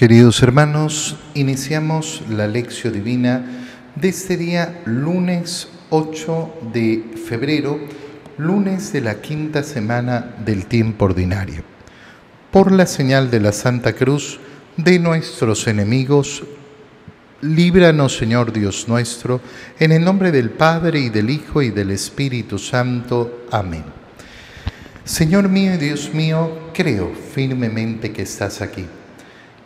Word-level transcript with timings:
Queridos 0.00 0.42
hermanos, 0.42 1.14
iniciamos 1.34 2.22
la 2.30 2.46
lección 2.46 2.94
divina 2.94 3.44
de 3.94 4.08
este 4.08 4.38
día 4.38 4.80
lunes 4.86 5.68
8 5.90 6.54
de 6.72 7.04
febrero, 7.28 7.78
lunes 8.38 8.94
de 8.94 9.02
la 9.02 9.20
quinta 9.20 9.62
semana 9.62 10.36
del 10.42 10.64
tiempo 10.64 11.04
ordinario. 11.04 11.64
Por 12.50 12.72
la 12.72 12.86
señal 12.86 13.30
de 13.30 13.40
la 13.40 13.52
Santa 13.52 13.92
Cruz 13.92 14.40
de 14.78 14.98
nuestros 14.98 15.66
enemigos, 15.66 16.44
líbranos 17.42 18.16
Señor 18.16 18.54
Dios 18.54 18.88
nuestro, 18.88 19.42
en 19.78 19.92
el 19.92 20.02
nombre 20.02 20.32
del 20.32 20.48
Padre 20.48 20.98
y 21.00 21.10
del 21.10 21.28
Hijo 21.28 21.60
y 21.60 21.68
del 21.68 21.90
Espíritu 21.90 22.58
Santo. 22.58 23.44
Amén. 23.50 23.84
Señor 25.04 25.50
mío 25.50 25.74
y 25.74 25.76
Dios 25.76 26.14
mío, 26.14 26.70
creo 26.72 27.12
firmemente 27.34 28.12
que 28.12 28.22
estás 28.22 28.62
aquí 28.62 28.86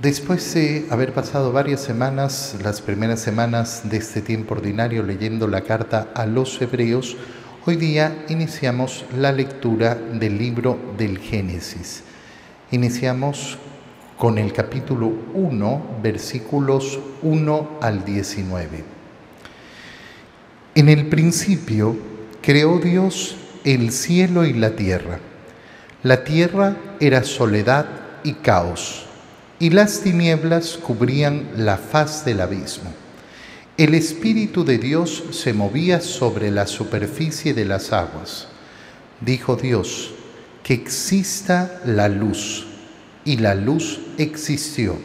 Después 0.00 0.52
de 0.52 0.86
haber 0.90 1.14
pasado 1.14 1.52
varias 1.52 1.80
semanas, 1.80 2.54
las 2.62 2.82
primeras 2.82 3.18
semanas 3.18 3.80
de 3.84 3.96
este 3.96 4.20
tiempo 4.20 4.52
ordinario 4.52 5.02
leyendo 5.02 5.48
la 5.48 5.62
carta 5.62 6.08
a 6.14 6.26
los 6.26 6.60
hebreos, 6.60 7.16
hoy 7.64 7.76
día 7.76 8.26
iniciamos 8.28 9.06
la 9.16 9.32
lectura 9.32 9.94
del 9.94 10.36
libro 10.36 10.78
del 10.98 11.16
Génesis. 11.18 12.02
Iniciamos 12.72 13.56
con 14.18 14.36
el 14.36 14.52
capítulo 14.52 15.10
1, 15.32 15.98
versículos 16.02 16.98
1 17.22 17.78
al 17.80 18.04
19. 18.04 18.84
En 20.74 20.90
el 20.90 21.06
principio 21.06 21.96
creó 22.42 22.80
Dios 22.80 23.36
el 23.64 23.90
cielo 23.92 24.44
y 24.44 24.52
la 24.52 24.76
tierra. 24.76 25.20
La 26.02 26.22
tierra 26.22 26.76
era 27.00 27.24
soledad 27.24 27.86
y 28.24 28.34
caos 28.34 29.05
y 29.58 29.70
las 29.70 30.00
tinieblas 30.00 30.78
cubrían 30.82 31.48
la 31.56 31.78
faz 31.78 32.24
del 32.24 32.40
abismo. 32.40 32.92
El 33.78 33.94
Espíritu 33.94 34.64
de 34.64 34.78
Dios 34.78 35.24
se 35.32 35.52
movía 35.52 36.00
sobre 36.00 36.50
la 36.50 36.66
superficie 36.66 37.54
de 37.54 37.64
las 37.64 37.92
aguas. 37.92 38.48
Dijo 39.20 39.56
Dios, 39.56 40.12
que 40.62 40.74
exista 40.74 41.80
la 41.84 42.08
luz, 42.08 42.66
y 43.24 43.36
la 43.38 43.54
luz 43.54 44.00
existió. 44.18 44.96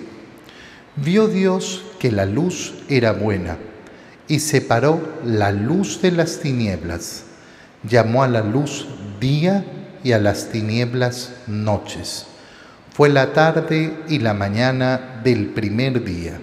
Vio 0.96 1.28
Dios 1.28 1.84
que 2.00 2.12
la 2.12 2.26
luz 2.26 2.74
era 2.90 3.14
buena, 3.14 3.58
y 4.28 4.40
separó 4.40 5.02
la 5.26 5.52
luz 5.52 6.02
de 6.02 6.12
las 6.12 6.40
tinieblas. 6.40 7.24
Llamó 7.84 8.24
a 8.24 8.28
la 8.28 8.42
luz 8.42 8.88
día 9.20 9.66
y 10.04 10.14
a 10.14 10.20
las 10.20 10.50
tinieblas 10.50 11.34
noches. 11.48 12.26
Fue 13.02 13.10
la 13.10 13.34
tarde 13.34 13.98
y 14.10 14.20
la 14.20 14.36
mañana 14.36 15.22
del 15.24 15.48
primer 15.48 16.04
día. 16.04 16.40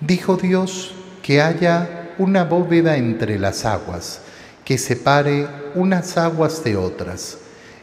Dijo 0.00 0.38
Dios 0.38 0.94
que 1.22 1.42
haya 1.42 2.14
una 2.16 2.44
bóveda 2.44 2.96
entre 2.96 3.38
las 3.38 3.66
aguas, 3.66 4.22
que 4.64 4.78
separe 4.78 5.46
unas 5.74 6.16
aguas 6.16 6.64
de 6.64 6.78
otras. 6.78 7.36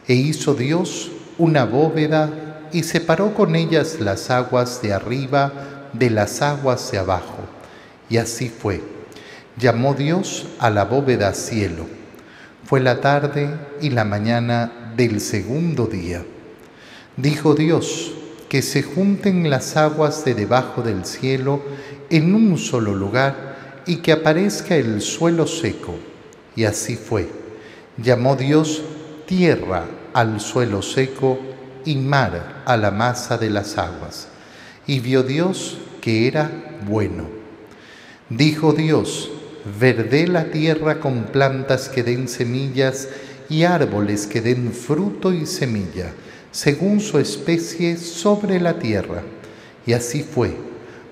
E 0.08 0.14
hizo 0.14 0.54
Dios 0.54 1.12
una 1.38 1.66
bóveda 1.66 2.66
y 2.72 2.82
separó 2.82 3.32
con 3.32 3.54
ellas 3.54 3.98
las 4.00 4.28
aguas 4.28 4.82
de 4.82 4.92
arriba 4.92 5.52
de 5.92 6.10
las 6.10 6.42
aguas 6.42 6.90
de 6.90 6.98
abajo. 6.98 7.44
Y 8.10 8.16
así 8.16 8.48
fue. 8.48 8.82
Llamó 9.56 9.94
Dios 9.94 10.48
a 10.58 10.68
la 10.70 10.84
bóveda 10.84 11.32
cielo. 11.32 11.86
Fue 12.64 12.80
la 12.80 13.00
tarde 13.00 13.56
y 13.80 13.90
la 13.90 14.04
mañana 14.04 14.92
del 14.96 15.20
segundo 15.20 15.86
día. 15.86 16.24
Dijo 17.18 17.56
Dios, 17.56 18.12
que 18.48 18.62
se 18.62 18.84
junten 18.84 19.50
las 19.50 19.76
aguas 19.76 20.24
de 20.24 20.34
debajo 20.34 20.82
del 20.82 21.04
cielo 21.04 21.60
en 22.10 22.32
un 22.32 22.56
solo 22.58 22.94
lugar 22.94 23.82
y 23.86 23.96
que 23.96 24.12
aparezca 24.12 24.76
el 24.76 25.00
suelo 25.00 25.48
seco. 25.48 25.96
Y 26.54 26.62
así 26.62 26.94
fue. 26.94 27.28
Llamó 27.96 28.36
Dios 28.36 28.82
tierra 29.26 29.86
al 30.14 30.38
suelo 30.38 30.80
seco 30.80 31.40
y 31.84 31.96
mar 31.96 32.62
a 32.64 32.76
la 32.76 32.92
masa 32.92 33.36
de 33.36 33.50
las 33.50 33.78
aguas. 33.78 34.28
Y 34.86 35.00
vio 35.00 35.24
Dios 35.24 35.78
que 36.00 36.28
era 36.28 36.78
bueno. 36.86 37.24
Dijo 38.30 38.72
Dios, 38.72 39.28
verde 39.80 40.28
la 40.28 40.52
tierra 40.52 41.00
con 41.00 41.24
plantas 41.24 41.88
que 41.88 42.04
den 42.04 42.28
semillas 42.28 43.08
y 43.48 43.64
árboles 43.64 44.28
que 44.28 44.40
den 44.40 44.72
fruto 44.72 45.32
y 45.32 45.46
semilla 45.46 46.12
según 46.50 47.00
su 47.00 47.18
especie 47.18 47.96
sobre 47.96 48.60
la 48.60 48.78
tierra. 48.78 49.22
Y 49.86 49.92
así 49.92 50.22
fue. 50.22 50.56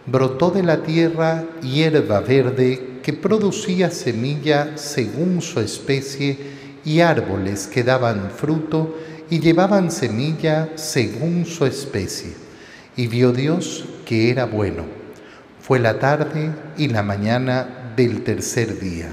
Brotó 0.06 0.50
de 0.50 0.62
la 0.62 0.82
tierra 0.82 1.44
hierba 1.62 2.20
verde 2.20 3.00
que 3.02 3.12
producía 3.12 3.91
semilla 3.91 4.76
según 4.76 5.42
su 5.42 5.60
especie 5.60 6.36
y 6.84 7.00
árboles 7.00 7.66
que 7.66 7.82
daban 7.82 8.30
fruto 8.30 8.96
y 9.28 9.41
llevaban 9.41 9.91
semilla 9.91 10.70
según 10.76 11.44
su 11.44 11.66
especie. 11.66 12.32
Y 12.96 13.08
vio 13.08 13.32
Dios 13.32 13.84
que 14.04 14.30
era 14.30 14.46
bueno. 14.46 14.84
Fue 15.60 15.80
la 15.80 15.98
tarde 15.98 16.52
y 16.78 16.88
la 16.88 17.02
mañana 17.02 17.92
del 17.96 18.22
tercer 18.22 18.78
día. 18.78 19.08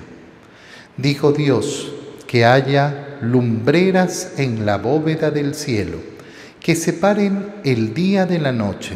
Dijo 0.97 1.31
Dios 1.31 1.91
que 2.27 2.45
haya 2.45 3.17
lumbreras 3.21 4.33
en 4.37 4.65
la 4.65 4.77
bóveda 4.77 5.31
del 5.31 5.55
cielo 5.55 6.12
que 6.63 6.77
separen 6.77 7.53
el 7.65 7.93
día 7.93 8.25
de 8.25 8.39
la 8.39 8.53
noche, 8.53 8.93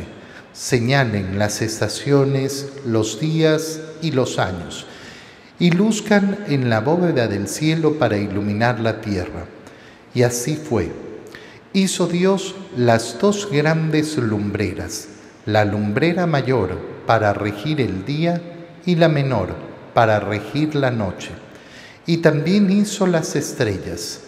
señalen 0.53 1.37
las 1.37 1.61
estaciones, 1.61 2.69
los 2.85 3.19
días 3.19 3.81
y 4.01 4.11
los 4.11 4.39
años, 4.39 4.87
y 5.59 5.71
luzcan 5.71 6.45
en 6.47 6.69
la 6.69 6.79
bóveda 6.79 7.27
del 7.27 7.49
cielo 7.49 7.99
para 7.99 8.17
iluminar 8.17 8.79
la 8.79 9.01
tierra. 9.01 9.47
Y 10.13 10.23
así 10.23 10.55
fue. 10.55 10.89
Hizo 11.73 12.07
Dios 12.07 12.55
las 12.77 13.19
dos 13.19 13.49
grandes 13.51 14.15
lumbreras, 14.17 15.09
la 15.45 15.65
lumbrera 15.65 16.25
mayor 16.25 16.79
para 17.05 17.33
regir 17.33 17.81
el 17.81 18.05
día 18.05 18.41
y 18.85 18.95
la 18.95 19.09
menor 19.09 19.49
para 19.93 20.21
regir 20.21 20.73
la 20.73 20.89
noche. 20.89 21.31
Y 22.05 22.17
también 22.17 22.71
hizo 22.71 23.05
las 23.07 23.35
estrellas 23.35 24.21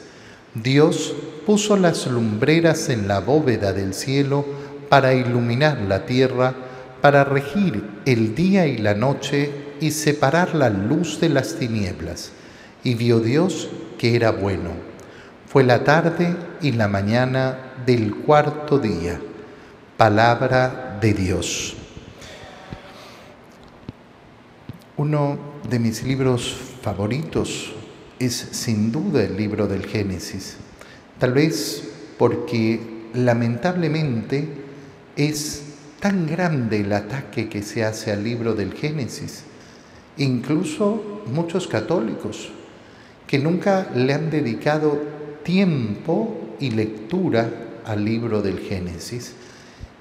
Dios 0.56 1.13
puso 1.49 1.77
las 1.77 2.05
lumbreras 2.05 2.89
en 2.89 3.07
la 3.07 3.21
bóveda 3.21 3.73
del 3.73 3.95
cielo 3.95 4.45
para 4.87 5.15
iluminar 5.15 5.81
la 5.81 6.05
tierra, 6.05 6.53
para 7.01 7.23
regir 7.23 7.83
el 8.05 8.35
día 8.35 8.67
y 8.67 8.77
la 8.77 8.93
noche 8.93 9.51
y 9.81 9.89
separar 9.89 10.53
la 10.53 10.69
luz 10.69 11.19
de 11.19 11.29
las 11.29 11.55
tinieblas. 11.55 12.33
Y 12.83 12.93
vio 12.93 13.19
Dios 13.19 13.67
que 13.97 14.15
era 14.15 14.29
bueno. 14.29 14.73
Fue 15.47 15.63
la 15.63 15.83
tarde 15.83 16.35
y 16.61 16.73
la 16.73 16.88
mañana 16.88 17.73
del 17.83 18.13
cuarto 18.17 18.77
día. 18.77 19.19
Palabra 19.97 20.99
de 21.01 21.13
Dios. 21.15 21.75
Uno 24.97 25.39
de 25.67 25.79
mis 25.79 26.03
libros 26.03 26.55
favoritos 26.83 27.73
es 28.19 28.35
sin 28.35 28.91
duda 28.91 29.24
el 29.24 29.35
libro 29.35 29.65
del 29.65 29.88
Génesis. 29.88 30.57
Tal 31.19 31.33
vez 31.33 31.83
porque 32.18 32.80
lamentablemente 33.13 34.48
es 35.16 35.63
tan 36.00 36.27
grande 36.27 36.81
el 36.81 36.94
ataque 36.94 37.50
que 37.50 37.62
se 37.62 37.83
hace 37.83 38.12
al 38.12 38.24
libro 38.24 38.54
del 38.54 38.74
Génesis. 38.74 39.44
Incluso 40.18 41.24
muchos 41.31 41.68
católicos 41.68 42.50
que 43.27 43.39
nunca 43.39 43.89
le 43.94 44.13
han 44.13 44.30
dedicado 44.30 45.00
tiempo 45.44 46.56
y 46.60 46.71
lectura 46.71 47.50
al 47.86 48.04
libro 48.04 48.42
del 48.42 48.60
Génesis 48.60 49.33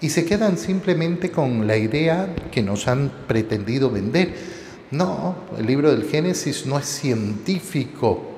y 0.00 0.10
se 0.10 0.24
quedan 0.24 0.56
simplemente 0.56 1.30
con 1.30 1.66
la 1.66 1.76
idea 1.76 2.34
que 2.50 2.62
nos 2.62 2.86
han 2.86 3.10
pretendido 3.26 3.90
vender 3.90 4.34
no, 4.90 5.36
el 5.58 5.66
libro 5.66 5.90
del 5.90 6.08
Génesis 6.08 6.64
no 6.64 6.78
es 6.78 6.86
científico, 6.86 8.37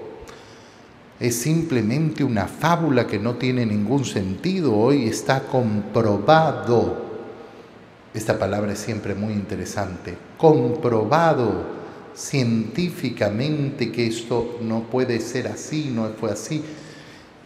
es 1.20 1.36
simplemente 1.36 2.24
una 2.24 2.46
fábula 2.46 3.06
que 3.06 3.18
no 3.18 3.34
tiene 3.34 3.66
ningún 3.66 4.06
sentido. 4.06 4.74
Hoy 4.74 5.04
está 5.04 5.42
comprobado. 5.42 7.10
Esta 8.14 8.38
palabra 8.38 8.72
es 8.72 8.78
siempre 8.78 9.14
muy 9.14 9.34
interesante. 9.34 10.16
Comprobado 10.38 11.78
científicamente 12.14 13.92
que 13.92 14.06
esto 14.06 14.58
no 14.62 14.84
puede 14.84 15.20
ser 15.20 15.48
así, 15.48 15.92
no 15.94 16.08
fue 16.18 16.30
así. 16.30 16.62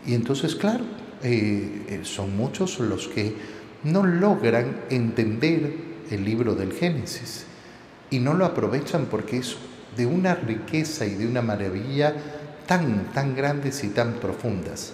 Y 0.06 0.14
entonces, 0.14 0.54
claro, 0.54 0.84
eh, 1.24 2.00
son 2.04 2.36
muchos 2.36 2.78
los 2.78 3.08
que 3.08 3.34
no 3.82 4.04
logran 4.04 4.82
entender 4.88 5.74
el 6.12 6.24
libro 6.24 6.54
del 6.54 6.72
Génesis 6.72 7.44
y 8.08 8.20
no 8.20 8.34
lo 8.34 8.44
aprovechan 8.44 9.06
porque 9.06 9.38
es 9.38 9.56
de 9.96 10.06
una 10.06 10.34
riqueza 10.36 11.06
y 11.06 11.14
de 11.14 11.26
una 11.26 11.42
maravilla 11.42 12.14
tan, 12.66 13.12
tan 13.12 13.34
grandes 13.34 13.84
y 13.84 13.88
tan 13.88 14.14
profundas. 14.14 14.92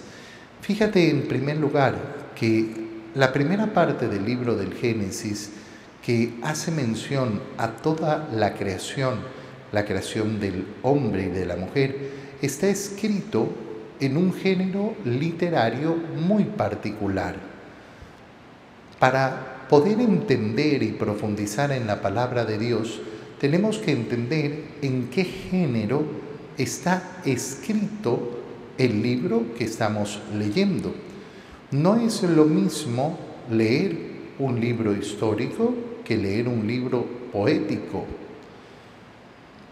Fíjate 0.61 1.09
en 1.09 1.27
primer 1.27 1.57
lugar 1.57 1.95
que 2.35 2.81
la 3.15 3.33
primera 3.33 3.73
parte 3.73 4.07
del 4.07 4.25
libro 4.25 4.55
del 4.55 4.73
Génesis 4.73 5.51
que 6.01 6.33
hace 6.41 6.71
mención 6.71 7.41
a 7.57 7.69
toda 7.69 8.27
la 8.33 8.53
creación, 8.53 9.19
la 9.71 9.85
creación 9.85 10.39
del 10.39 10.65
hombre 10.81 11.25
y 11.25 11.29
de 11.29 11.45
la 11.45 11.55
mujer, 11.55 11.95
está 12.41 12.67
escrito 12.67 13.49
en 13.99 14.17
un 14.17 14.33
género 14.33 14.95
literario 15.05 15.95
muy 15.95 16.45
particular. 16.45 17.35
Para 18.99 19.67
poder 19.69 19.99
entender 19.99 20.83
y 20.83 20.91
profundizar 20.91 21.71
en 21.71 21.87
la 21.87 22.01
palabra 22.01 22.45
de 22.45 22.57
Dios, 22.57 23.01
tenemos 23.39 23.77
que 23.77 23.91
entender 23.91 24.65
en 24.81 25.09
qué 25.09 25.23
género 25.23 26.20
está 26.57 27.21
escrito 27.25 28.39
el 28.77 29.01
libro 29.01 29.53
que 29.57 29.65
estamos 29.65 30.19
leyendo. 30.37 30.93
No 31.71 31.95
es 31.95 32.23
lo 32.23 32.45
mismo 32.45 33.17
leer 33.49 33.97
un 34.39 34.59
libro 34.59 34.95
histórico 34.95 35.73
que 36.03 36.17
leer 36.17 36.47
un 36.47 36.67
libro 36.67 37.05
poético. 37.31 38.05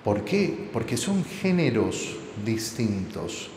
¿Por 0.04 0.24
qué? 0.24 0.70
Porque 0.72 0.96
son 0.96 1.26
géneros 1.26 2.16
distintos. 2.46 3.50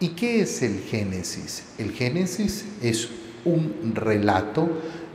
¿Y 0.00 0.08
qué 0.08 0.42
es 0.42 0.62
el 0.62 0.80
Génesis? 0.80 1.64
El 1.76 1.92
Génesis 1.92 2.64
es 2.80 3.08
un 3.44 3.92
relato 3.94 4.68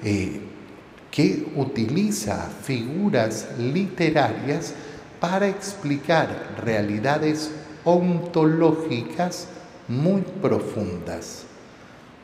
eh, 0.03 0.41
que 1.09 1.47
utiliza 1.56 2.50
figuras 2.63 3.47
literarias 3.59 4.74
para 5.24 5.48
explicar 5.48 6.58
realidades 6.66 7.50
ontológicas 7.86 9.48
muy 9.88 10.22
profundas, 10.42 11.44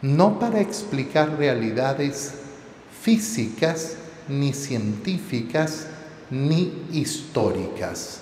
no 0.01 0.37
para 0.37 0.59
explicar 0.59 1.37
realidades 1.37 2.33
físicas, 3.01 3.95
ni 4.27 4.51
científicas, 4.51 5.87
ni 6.29 6.73
históricas. 6.91 8.19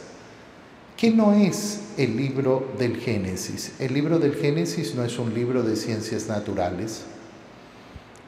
¿Qué 0.96 1.10
no 1.10 1.34
es 1.34 1.80
el 1.98 2.16
libro 2.16 2.72
del 2.78 2.98
Génesis? 2.98 3.74
El 3.80 3.96
libro 3.96 4.20
del 4.20 4.36
Génesis 4.36 4.94
no 4.94 5.04
es 5.04 5.18
un 5.18 5.34
libro 5.34 5.64
de 5.64 5.76
ciencias 5.76 6.28
naturales. 6.28 7.02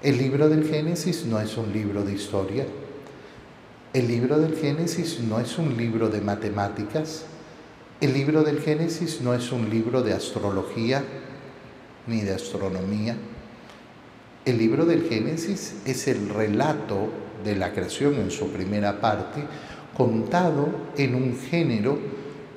El 0.01 0.17
libro 0.17 0.49
del 0.49 0.67
Génesis 0.67 1.25
no 1.25 1.39
es 1.39 1.55
un 1.57 1.71
libro 1.71 2.03
de 2.03 2.13
historia. 2.13 2.65
El 3.91 4.07
libro 4.07 4.37
del 4.37 4.55
Génesis 4.55 5.19
no 5.19 5.39
es 5.39 5.57
un 5.57 5.75
libro 5.75 6.09
de 6.09 6.21
matemáticas. 6.21 7.25
El 7.99 8.13
libro 8.13 8.43
del 8.43 8.61
Génesis 8.61 9.19
no 9.21 9.33
es 9.33 9.51
un 9.51 9.67
libro 9.67 10.03
de 10.03 10.13
astrología 10.13 11.03
ni 12.05 12.21
de 12.21 12.35
astronomía. 12.35 13.17
El 14.45 14.59
libro 14.59 14.85
del 14.85 15.09
Génesis 15.09 15.77
es 15.85 16.07
el 16.07 16.29
relato 16.29 17.09
de 17.43 17.55
la 17.55 17.71
creación 17.71 18.13
en 18.17 18.29
su 18.29 18.51
primera 18.51 19.01
parte, 19.01 19.43
contado 19.97 20.67
en 20.95 21.15
un 21.15 21.35
género 21.35 21.97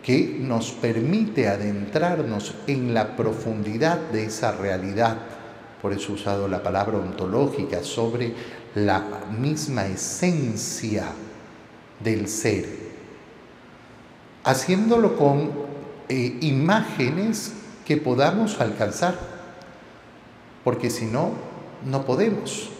que 0.02 0.36
nos 0.38 0.72
permite 0.72 1.48
adentrarnos 1.48 2.56
en 2.66 2.92
la 2.92 3.16
profundidad 3.16 3.96
de 4.10 4.26
esa 4.26 4.52
realidad. 4.52 5.16
Por 5.80 5.94
eso 5.94 6.12
he 6.12 6.16
usado 6.16 6.46
la 6.46 6.62
palabra 6.62 6.98
ontológica 6.98 7.82
sobre 7.82 8.34
la 8.74 9.02
misma 9.38 9.86
esencia 9.86 11.06
del 12.02 12.28
ser 12.28 12.82
haciéndolo 14.44 15.16
con 15.16 15.50
eh, 16.08 16.38
imágenes 16.40 17.52
que 17.84 17.96
podamos 17.96 18.60
alcanzar, 18.60 19.16
porque 20.64 20.90
si 20.90 21.06
no, 21.06 21.30
no 21.84 22.04
podemos. 22.04 22.70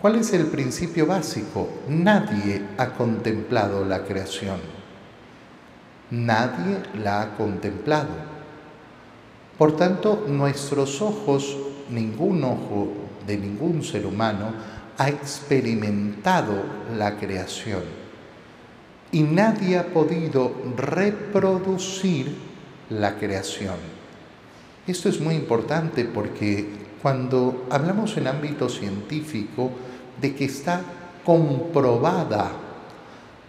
¿Cuál 0.00 0.16
es 0.16 0.32
el 0.32 0.46
principio 0.46 1.06
básico? 1.06 1.68
Nadie 1.88 2.62
ha 2.78 2.90
contemplado 2.90 3.84
la 3.84 4.04
creación. 4.04 4.58
Nadie 6.10 6.78
la 7.02 7.22
ha 7.22 7.36
contemplado. 7.36 8.08
Por 9.58 9.76
tanto, 9.76 10.24
nuestros 10.26 11.02
ojos, 11.02 11.56
ningún 11.90 12.42
ojo 12.44 12.88
de 13.26 13.36
ningún 13.36 13.84
ser 13.84 14.06
humano, 14.06 14.52
ha 15.00 15.08
experimentado 15.08 16.62
la 16.94 17.16
creación 17.16 17.84
y 19.10 19.22
nadie 19.22 19.78
ha 19.78 19.86
podido 19.86 20.52
reproducir 20.76 22.36
la 22.90 23.16
creación. 23.16 23.76
Esto 24.86 25.08
es 25.08 25.18
muy 25.18 25.36
importante 25.36 26.04
porque 26.04 26.68
cuando 27.00 27.66
hablamos 27.70 28.14
en 28.18 28.26
ámbito 28.26 28.68
científico 28.68 29.70
de 30.20 30.34
que 30.34 30.44
está 30.44 30.82
comprobada 31.24 32.50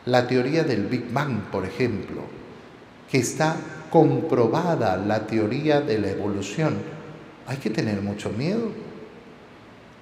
la 0.06 0.26
teoría 0.26 0.64
del 0.64 0.86
Big 0.86 1.12
Bang, 1.12 1.50
por 1.52 1.66
ejemplo, 1.66 2.22
que 3.12 3.18
está 3.18 3.58
comprobada 3.90 4.96
la 4.96 5.28
teoría 5.28 5.82
de 5.82 6.00
la 6.00 6.12
evolución, 6.12 6.78
hay 7.46 7.58
que 7.58 7.70
tener 7.70 8.02
mucho 8.02 8.30
miedo. 8.30 8.91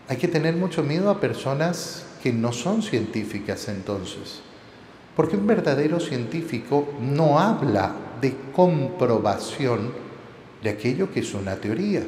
Hay 0.10 0.18
que 0.18 0.28
tener 0.28 0.56
mucho 0.56 0.84
miedo 0.84 1.10
a 1.10 1.22
personas 1.22 2.04
que 2.22 2.34
no 2.34 2.52
son 2.52 2.82
científicas 2.82 3.70
entonces 3.70 4.42
porque 5.20 5.36
un 5.36 5.48
verdadero 5.48 6.00
científico 6.00 6.94
no 7.02 7.40
habla 7.40 7.94
de 8.22 8.34
comprobación 8.56 9.92
de 10.64 10.70
aquello 10.70 11.12
que 11.12 11.20
es 11.20 11.34
una 11.34 11.58
teoría. 11.58 12.04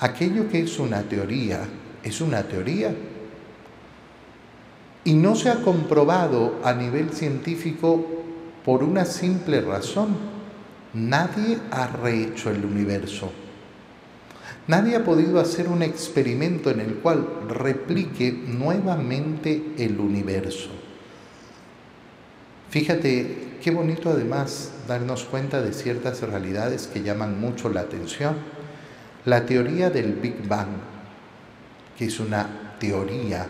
Aquello 0.00 0.48
que 0.48 0.58
es 0.58 0.80
una 0.80 1.02
teoría 1.02 1.60
es 2.02 2.20
una 2.20 2.42
teoría. 2.42 2.92
Y 5.04 5.14
no 5.14 5.36
se 5.36 5.50
ha 5.50 5.62
comprobado 5.62 6.56
a 6.64 6.72
nivel 6.74 7.12
científico 7.12 8.04
por 8.64 8.82
una 8.82 9.04
simple 9.04 9.60
razón. 9.60 10.16
Nadie 10.94 11.58
ha 11.70 11.86
rehecho 11.86 12.50
el 12.50 12.64
universo. 12.64 13.30
Nadie 14.68 14.96
ha 14.96 15.04
podido 15.04 15.40
hacer 15.40 15.68
un 15.68 15.82
experimento 15.82 16.70
en 16.70 16.80
el 16.80 16.94
cual 16.96 17.26
replique 17.48 18.32
nuevamente 18.32 19.74
el 19.78 19.98
universo. 19.98 20.70
Fíjate 22.70 23.58
qué 23.62 23.70
bonito 23.70 24.10
además 24.10 24.72
darnos 24.86 25.24
cuenta 25.24 25.60
de 25.60 25.72
ciertas 25.72 26.22
realidades 26.22 26.86
que 26.86 27.02
llaman 27.02 27.40
mucho 27.40 27.68
la 27.70 27.80
atención. 27.80 28.36
La 29.24 29.46
teoría 29.46 29.90
del 29.90 30.14
Big 30.14 30.48
Bang, 30.48 30.68
que 31.98 32.06
es 32.06 32.18
una 32.18 32.76
teoría, 32.78 33.46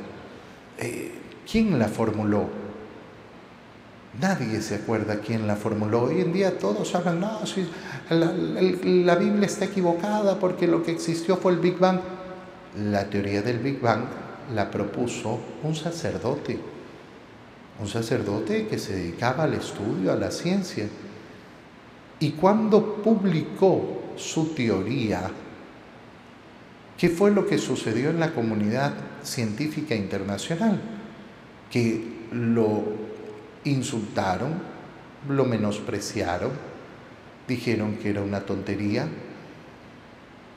eh, 0.79 1.13
¿quién 1.51 1.79
la 1.79 1.89
formuló? 1.89 2.49
Nadie 4.21 4.61
se 4.61 4.75
acuerda 4.75 5.21
quién 5.21 5.47
la 5.47 5.57
formuló. 5.57 6.03
Hoy 6.03 6.21
en 6.21 6.33
día 6.33 6.59
todos 6.59 6.95
hablan, 6.95 7.21
no, 7.21 7.47
si 7.47 7.67
la, 8.13 9.15
Biblia 9.17 9.47
está 9.47 9.67
equivocada 9.67 10.39
porque 10.39 10.67
lo 10.67 10.83
que 10.83 10.93
existió 10.93 11.37
fue 11.37 11.53
el 11.53 11.59
Big 11.59 11.79
Bang. 11.79 12.01
La 12.77 13.09
teoría 13.09 13.43
del 13.43 13.59
Big 13.59 13.81
Bang 13.81 14.05
la 14.55 14.71
propuso 14.71 15.39
un 15.63 15.75
sacerdote 15.75 16.73
un 17.83 17.89
sacerdote 17.89 18.67
que 18.67 18.79
se 18.79 18.95
dedicaba 18.95 19.45
al 19.45 19.55
estudio, 19.55 20.13
a 20.13 20.17
la 20.17 20.31
ciencia. 20.31 20.87
Y 22.21 22.31
cuando 22.33 22.97
publicó 23.03 24.03
su 24.17 24.55
teoría, 24.55 25.31
¿qué 26.97 27.09
fue 27.09 27.31
lo 27.31 27.47
que 27.47 27.59
sucedió 27.59 28.11
en 28.11 28.21
la 28.21 28.33
comunidad 28.33 28.93
científica 29.23 29.95
internacional? 29.95 30.81
Que 31.71 32.27
lo 32.31 32.85
insultaron, 33.65 34.53
lo 35.29 35.45
menospreciaron, 35.45 36.51
dijeron 37.49 37.97
que 37.97 38.11
era 38.11 38.23
una 38.23 38.41
tontería, 38.41 39.09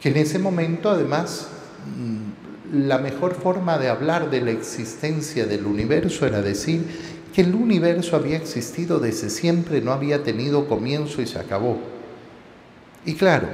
que 0.02 0.10
en 0.10 0.18
ese 0.18 0.40
momento 0.40 0.90
además 0.90 1.50
mm, 1.98 2.78
la 2.88 2.98
mejor 2.98 3.36
forma 3.36 3.78
de 3.78 3.90
hablar 3.90 4.30
de 4.30 4.42
la 4.42 4.52
existencia 4.52 5.46
del 5.46 5.66
universo 5.66 6.26
era 6.26 6.42
decir 6.42 6.84
que 7.34 7.42
el 7.42 7.54
universo 7.54 8.16
había 8.16 8.38
existido 8.38 9.00
desde 9.00 9.30
siempre, 9.30 9.82
no 9.82 9.92
había 9.92 10.24
tenido 10.24 10.68
comienzo 10.68 11.22
y 11.22 11.28
se 11.28 11.38
acabó. 11.38 11.78
Y 13.06 13.14
claro, 13.16 13.50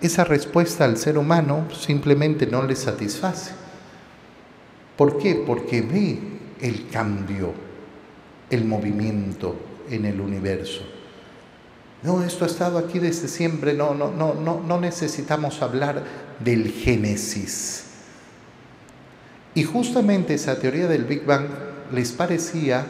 esa 0.00 0.24
respuesta 0.24 0.84
al 0.84 0.96
ser 0.96 1.16
humano 1.16 1.68
simplemente 1.72 2.46
no 2.46 2.64
le 2.64 2.74
satisface. 2.74 3.52
¿Por 4.96 5.18
qué? 5.18 5.42
Porque 5.46 5.80
ve 5.80 6.18
el 6.60 6.88
cambio, 6.88 7.52
el 8.50 8.64
movimiento, 8.64 9.56
en 9.88 10.04
el 10.04 10.20
universo. 10.20 10.82
No, 12.02 12.22
esto 12.24 12.44
ha 12.44 12.48
estado 12.48 12.78
aquí 12.78 12.98
desde 12.98 13.28
siempre, 13.28 13.74
no, 13.74 13.94
no, 13.94 14.10
no, 14.10 14.34
no, 14.34 14.60
no 14.60 14.80
necesitamos 14.80 15.62
hablar 15.62 16.02
del 16.40 16.72
Génesis. 16.72 17.84
Y 19.54 19.62
justamente 19.62 20.34
esa 20.34 20.58
teoría 20.58 20.88
del 20.88 21.04
Big 21.04 21.24
Bang 21.24 21.46
les 21.92 22.10
parecía 22.12 22.86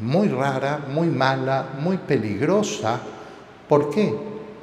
muy 0.00 0.28
rara, 0.28 0.84
muy 0.92 1.08
mala, 1.08 1.70
muy 1.80 1.96
peligrosa. 1.96 3.00
¿Por 3.68 3.90
qué? 3.90 4.14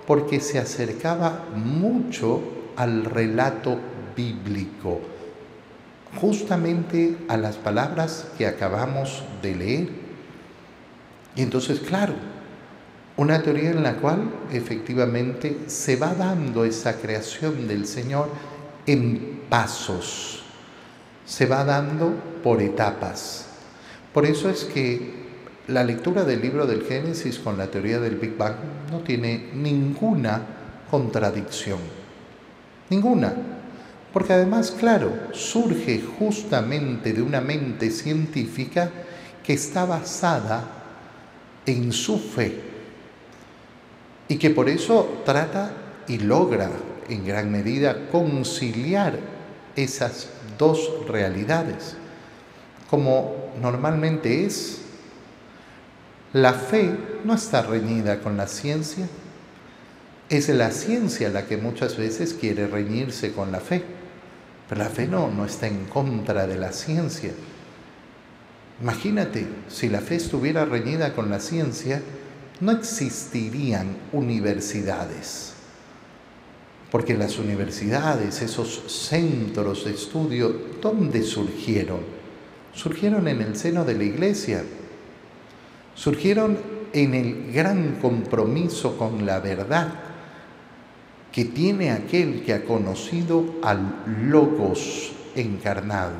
Porque 0.05 0.39
se 0.39 0.59
acercaba 0.59 1.45
mucho 1.55 2.41
al 2.75 3.05
relato 3.05 3.79
bíblico, 4.15 5.01
justamente 6.19 7.17
a 7.27 7.37
las 7.37 7.55
palabras 7.55 8.27
que 8.37 8.45
acabamos 8.45 9.23
de 9.41 9.55
leer. 9.55 9.89
Y 11.35 11.41
entonces, 11.41 11.79
claro, 11.79 12.13
una 13.15 13.43
teoría 13.43 13.69
en 13.69 13.83
la 13.83 13.95
cual 13.97 14.29
efectivamente 14.51 15.59
se 15.67 15.95
va 15.95 16.15
dando 16.15 16.65
esa 16.65 16.99
creación 16.99 17.67
del 17.67 17.85
Señor 17.85 18.29
en 18.87 19.41
pasos, 19.49 20.43
se 21.25 21.45
va 21.45 21.63
dando 21.63 22.11
por 22.43 22.61
etapas. 22.61 23.45
Por 24.13 24.25
eso 24.25 24.49
es 24.49 24.63
que 24.63 25.23
la 25.67 25.83
lectura 25.83 26.23
del 26.23 26.41
libro 26.41 26.65
del 26.65 26.83
Génesis 26.83 27.37
con 27.39 27.57
la 27.57 27.67
teoría 27.67 27.99
del 27.99 28.15
Big 28.15 28.35
Bang 28.35 28.55
no 28.91 28.99
tiene 28.99 29.49
ninguna 29.53 30.41
contradicción. 30.89 31.79
Ninguna. 32.89 33.33
Porque 34.11 34.33
además, 34.33 34.71
claro, 34.71 35.11
surge 35.31 36.03
justamente 36.19 37.13
de 37.13 37.21
una 37.21 37.41
mente 37.41 37.89
científica 37.89 38.91
que 39.43 39.53
está 39.53 39.85
basada 39.85 40.63
en 41.65 41.91
su 41.91 42.19
fe 42.19 42.72
y 44.27 44.37
que 44.37 44.49
por 44.49 44.69
eso 44.69 45.21
trata 45.25 45.71
y 46.07 46.19
logra 46.19 46.69
en 47.09 47.25
gran 47.25 47.51
medida 47.51 48.09
conciliar 48.11 49.19
esas 49.75 50.29
dos 50.57 51.07
realidades, 51.07 51.95
como 52.89 53.51
normalmente 53.61 54.45
es. 54.45 54.79
La 56.33 56.53
fe 56.53 56.95
no 57.23 57.35
está 57.35 57.61
reñida 57.61 58.19
con 58.19 58.37
la 58.37 58.47
ciencia, 58.47 59.07
es 60.29 60.49
la 60.49 60.71
ciencia 60.71 61.29
la 61.29 61.45
que 61.45 61.57
muchas 61.57 61.97
veces 61.97 62.33
quiere 62.33 62.67
reñirse 62.67 63.33
con 63.33 63.51
la 63.51 63.59
fe, 63.59 63.83
pero 64.67 64.83
la 64.83 64.89
fe 64.89 65.07
no, 65.07 65.29
no 65.29 65.45
está 65.45 65.67
en 65.67 65.85
contra 65.85 66.47
de 66.47 66.57
la 66.57 66.71
ciencia. 66.71 67.31
Imagínate, 68.81 69.45
si 69.67 69.89
la 69.89 70.01
fe 70.01 70.15
estuviera 70.15 70.65
reñida 70.65 71.13
con 71.13 71.29
la 71.29 71.39
ciencia, 71.39 72.01
no 72.63 72.71
existirían 72.71 73.97
universidades. 74.13 75.53
Porque 76.89 77.17
las 77.17 77.37
universidades, 77.37 78.41
esos 78.41 78.83
centros 78.87 79.83
de 79.83 79.91
estudio, 79.91 80.55
¿dónde 80.81 81.23
surgieron? 81.23 81.99
Surgieron 82.73 83.27
en 83.27 83.41
el 83.41 83.57
seno 83.57 83.83
de 83.83 83.95
la 83.95 84.03
iglesia. 84.03 84.63
Surgieron 85.93 86.57
en 86.93 87.13
el 87.13 87.51
gran 87.51 87.95
compromiso 87.95 88.97
con 88.97 89.25
la 89.25 89.39
verdad 89.39 89.93
que 91.31 91.45
tiene 91.45 91.91
aquel 91.91 92.43
que 92.43 92.53
ha 92.53 92.63
conocido 92.63 93.55
al 93.63 94.03
Logos 94.29 95.11
encarnado, 95.35 96.13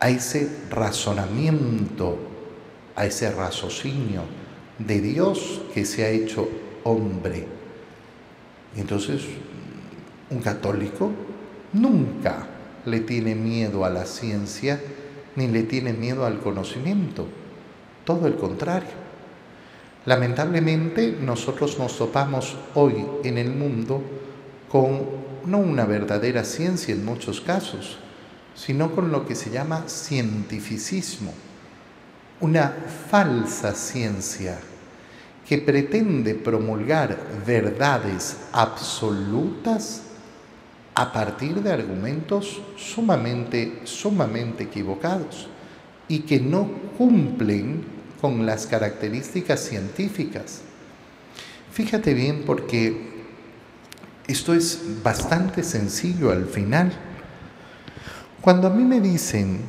a 0.00 0.10
ese 0.10 0.50
razonamiento, 0.70 2.18
a 2.96 3.06
ese 3.06 3.30
raciocinio 3.30 4.43
de 4.78 5.00
Dios 5.00 5.62
que 5.72 5.84
se 5.84 6.04
ha 6.04 6.10
hecho 6.10 6.48
hombre. 6.84 7.46
Entonces, 8.76 9.22
un 10.30 10.40
católico 10.40 11.10
nunca 11.72 12.46
le 12.86 13.00
tiene 13.00 13.34
miedo 13.34 13.84
a 13.84 13.90
la 13.90 14.04
ciencia 14.04 14.80
ni 15.36 15.48
le 15.48 15.64
tiene 15.64 15.92
miedo 15.92 16.26
al 16.26 16.40
conocimiento, 16.40 17.26
todo 18.04 18.26
el 18.26 18.36
contrario. 18.36 19.04
Lamentablemente 20.06 21.16
nosotros 21.20 21.78
nos 21.78 21.96
topamos 21.96 22.56
hoy 22.74 23.04
en 23.24 23.38
el 23.38 23.50
mundo 23.50 24.02
con 24.68 25.24
no 25.46 25.58
una 25.58 25.86
verdadera 25.86 26.44
ciencia 26.44 26.94
en 26.94 27.04
muchos 27.04 27.40
casos, 27.40 27.98
sino 28.54 28.94
con 28.94 29.10
lo 29.10 29.26
que 29.26 29.34
se 29.34 29.50
llama 29.50 29.84
cientificismo, 29.88 31.32
una 32.44 32.70
falsa 33.10 33.74
ciencia 33.74 34.58
que 35.48 35.56
pretende 35.56 36.34
promulgar 36.34 37.16
verdades 37.46 38.36
absolutas 38.52 40.02
a 40.94 41.10
partir 41.10 41.62
de 41.62 41.72
argumentos 41.72 42.60
sumamente, 42.76 43.80
sumamente 43.84 44.64
equivocados 44.64 45.48
y 46.06 46.20
que 46.20 46.38
no 46.38 46.68
cumplen 46.98 47.82
con 48.20 48.44
las 48.44 48.66
características 48.66 49.60
científicas. 49.60 50.60
Fíjate 51.72 52.12
bien 52.12 52.42
porque 52.44 53.24
esto 54.26 54.52
es 54.52 55.02
bastante 55.02 55.62
sencillo 55.62 56.30
al 56.30 56.44
final. 56.44 56.92
Cuando 58.42 58.66
a 58.66 58.70
mí 58.70 58.84
me 58.84 59.00
dicen, 59.00 59.60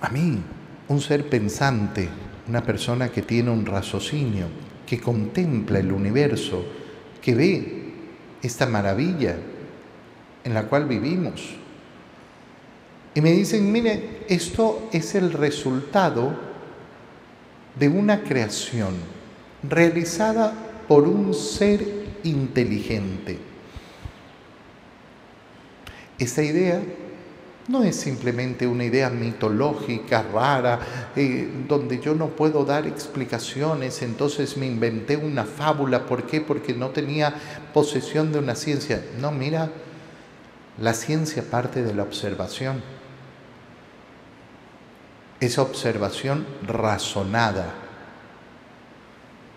a 0.00 0.08
mí, 0.08 0.42
un 0.88 1.00
ser 1.00 1.28
pensante, 1.28 2.08
una 2.48 2.62
persona 2.62 3.10
que 3.10 3.22
tiene 3.22 3.50
un 3.50 3.66
raciocinio, 3.66 4.46
que 4.86 5.00
contempla 5.00 5.78
el 5.78 5.92
universo, 5.92 6.64
que 7.20 7.34
ve 7.34 7.92
esta 8.42 8.66
maravilla 8.66 9.36
en 10.44 10.54
la 10.54 10.64
cual 10.64 10.86
vivimos, 10.86 11.58
y 13.14 13.20
me 13.20 13.32
dicen, 13.32 13.72
mire, 13.72 14.24
esto 14.28 14.88
es 14.92 15.16
el 15.16 15.32
resultado 15.32 16.38
de 17.76 17.88
una 17.88 18.22
creación 18.22 18.94
realizada 19.68 20.52
por 20.86 21.08
un 21.08 21.34
ser 21.34 21.84
inteligente. 22.22 23.38
Esta 26.18 26.42
idea 26.42 26.80
no 27.68 27.84
es 27.84 27.96
simplemente 27.96 28.66
una 28.66 28.84
idea 28.84 29.10
mitológica, 29.10 30.24
rara, 30.32 30.80
eh, 31.14 31.48
donde 31.68 32.00
yo 32.00 32.14
no 32.14 32.28
puedo 32.28 32.64
dar 32.64 32.86
explicaciones, 32.86 34.02
entonces 34.02 34.56
me 34.56 34.66
inventé 34.66 35.16
una 35.16 35.44
fábula. 35.44 36.06
¿Por 36.06 36.24
qué? 36.24 36.40
Porque 36.40 36.74
no 36.74 36.88
tenía 36.88 37.34
posesión 37.72 38.32
de 38.32 38.38
una 38.38 38.54
ciencia. 38.54 39.04
No, 39.20 39.30
mira, 39.30 39.70
la 40.80 40.94
ciencia 40.94 41.42
parte 41.42 41.82
de 41.82 41.94
la 41.94 42.02
observación 42.02 42.82
esa 45.40 45.62
observación 45.62 46.46
razonada. 46.66 47.74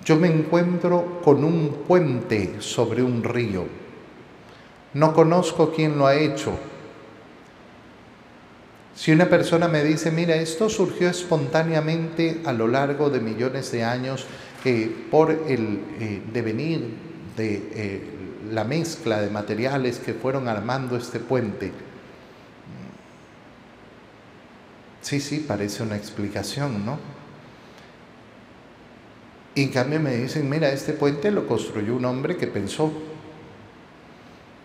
Yo 0.03 0.15
me 0.15 0.27
encuentro 0.27 1.21
con 1.23 1.43
un 1.43 1.83
puente 1.87 2.61
sobre 2.61 3.03
un 3.03 3.23
río. 3.23 3.65
No 4.93 5.13
conozco 5.13 5.71
quién 5.71 5.97
lo 5.97 6.07
ha 6.07 6.15
hecho. 6.15 6.53
Si 8.95 9.11
una 9.11 9.29
persona 9.29 9.67
me 9.67 9.83
dice, 9.83 10.11
mira, 10.11 10.35
esto 10.35 10.69
surgió 10.69 11.09
espontáneamente 11.09 12.41
a 12.45 12.53
lo 12.53 12.67
largo 12.67 13.09
de 13.09 13.19
millones 13.19 13.71
de 13.71 13.83
años 13.83 14.25
eh, 14.65 14.93
por 15.09 15.31
el 15.31 15.79
eh, 15.99 16.21
devenir 16.31 16.87
de 17.37 17.69
eh, 17.73 18.01
la 18.51 18.63
mezcla 18.63 19.21
de 19.21 19.29
materiales 19.29 19.97
que 19.99 20.13
fueron 20.13 20.47
armando 20.47 20.97
este 20.97 21.19
puente, 21.19 21.71
Sí, 25.01 25.19
sí, 25.19 25.43
parece 25.45 25.81
una 25.81 25.95
explicación, 25.95 26.85
¿no? 26.85 26.99
Y 29.55 29.63
en 29.63 29.69
cambio 29.69 29.99
me 29.99 30.15
dicen, 30.15 30.49
mira, 30.49 30.71
este 30.71 30.93
puente 30.93 31.31
lo 31.31 31.47
construyó 31.47 31.95
un 31.95 32.05
hombre 32.05 32.37
que 32.37 32.47
pensó, 32.47 32.93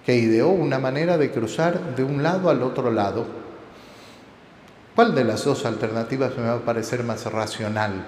que 0.04 0.14
ideó 0.14 0.50
una 0.50 0.78
manera 0.78 1.18
de 1.18 1.33
cruzar 1.33 1.97
de 1.97 2.04
un 2.04 2.23
lado 2.23 2.50
al 2.50 2.62
otro 2.62 2.92
lado. 2.92 3.45
¿Cuál 4.96 5.14
de 5.14 5.22
las 5.22 5.44
dos 5.44 5.64
alternativas 5.64 6.36
me 6.36 6.44
va 6.44 6.54
a 6.54 6.64
parecer 6.64 7.04
más 7.04 7.30
racional? 7.30 8.04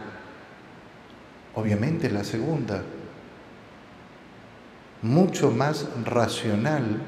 Obviamente 1.55 2.11
la 2.11 2.25
segunda. 2.25 2.83
Mucho 5.03 5.53
más 5.53 5.87
racional. 6.05 7.01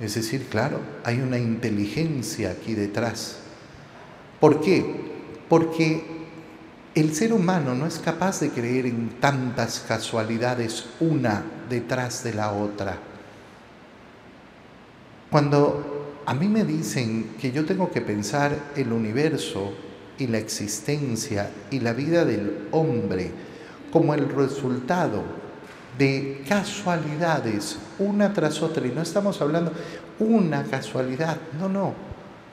Es 0.00 0.16
decir, 0.16 0.48
claro, 0.48 0.80
hay 1.04 1.20
una 1.20 1.38
inteligencia 1.38 2.50
aquí 2.50 2.74
detrás 2.74 3.40
¿Por 4.40 4.62
qué? 4.62 4.84
Porque 5.48 6.02
el 6.94 7.14
ser 7.14 7.34
humano 7.34 7.74
no 7.74 7.86
es 7.86 7.98
capaz 7.98 8.40
de 8.40 8.50
creer 8.50 8.86
en 8.86 9.20
tantas 9.20 9.84
casualidades 9.86 10.86
una 10.98 11.44
detrás 11.68 12.24
de 12.24 12.34
la 12.34 12.52
otra. 12.52 12.96
Cuando 15.30 16.09
a 16.26 16.34
mí 16.34 16.48
me 16.48 16.64
dicen 16.64 17.34
que 17.40 17.52
yo 17.52 17.64
tengo 17.64 17.90
que 17.90 18.00
pensar 18.00 18.52
el 18.76 18.92
universo 18.92 19.72
y 20.18 20.26
la 20.26 20.38
existencia 20.38 21.50
y 21.70 21.80
la 21.80 21.92
vida 21.92 22.24
del 22.24 22.68
hombre 22.72 23.30
como 23.90 24.14
el 24.14 24.28
resultado 24.28 25.22
de 25.98 26.42
casualidades 26.48 27.78
una 27.98 28.32
tras 28.32 28.62
otra. 28.62 28.86
Y 28.86 28.90
no 28.90 29.02
estamos 29.02 29.40
hablando 29.40 29.72
una 30.18 30.64
casualidad, 30.64 31.38
no, 31.58 31.68
no. 31.68 31.94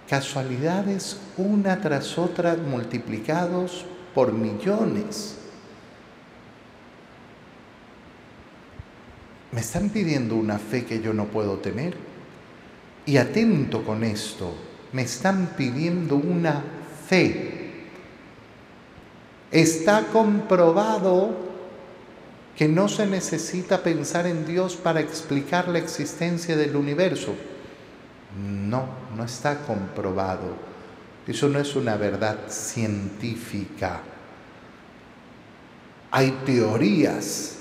Casualidades 0.09 1.17
una 1.37 1.81
tras 1.81 2.17
otra 2.17 2.55
multiplicados 2.55 3.85
por 4.15 4.31
millones. 4.31 5.35
Me 9.51 9.61
están 9.61 9.89
pidiendo 9.89 10.35
una 10.35 10.57
fe 10.57 10.85
que 10.85 11.01
yo 11.01 11.13
no 11.13 11.25
puedo 11.25 11.57
tener. 11.57 12.06
Y 13.07 13.15
atento 13.15 13.83
con 13.85 14.03
esto, 14.03 14.53
me 14.91 15.03
están 15.03 15.53
pidiendo 15.57 16.17
una 16.17 16.61
fe. 17.07 17.85
Está 19.49 20.07
comprobado 20.07 21.47
que 22.57 22.67
no 22.67 22.89
se 22.89 23.07
necesita 23.07 23.81
pensar 23.81 24.27
en 24.27 24.45
Dios 24.45 24.75
para 24.75 24.99
explicar 24.99 25.69
la 25.69 25.79
existencia 25.79 26.57
del 26.57 26.75
universo. 26.75 27.33
No, 28.37 28.89
no 29.15 29.23
está 29.23 29.59
comprobado. 29.59 30.57
Eso 31.25 31.47
no 31.47 31.59
es 31.59 31.77
una 31.77 31.95
verdad 31.95 32.49
científica. 32.49 34.01
Hay 36.11 36.31
teorías, 36.45 37.55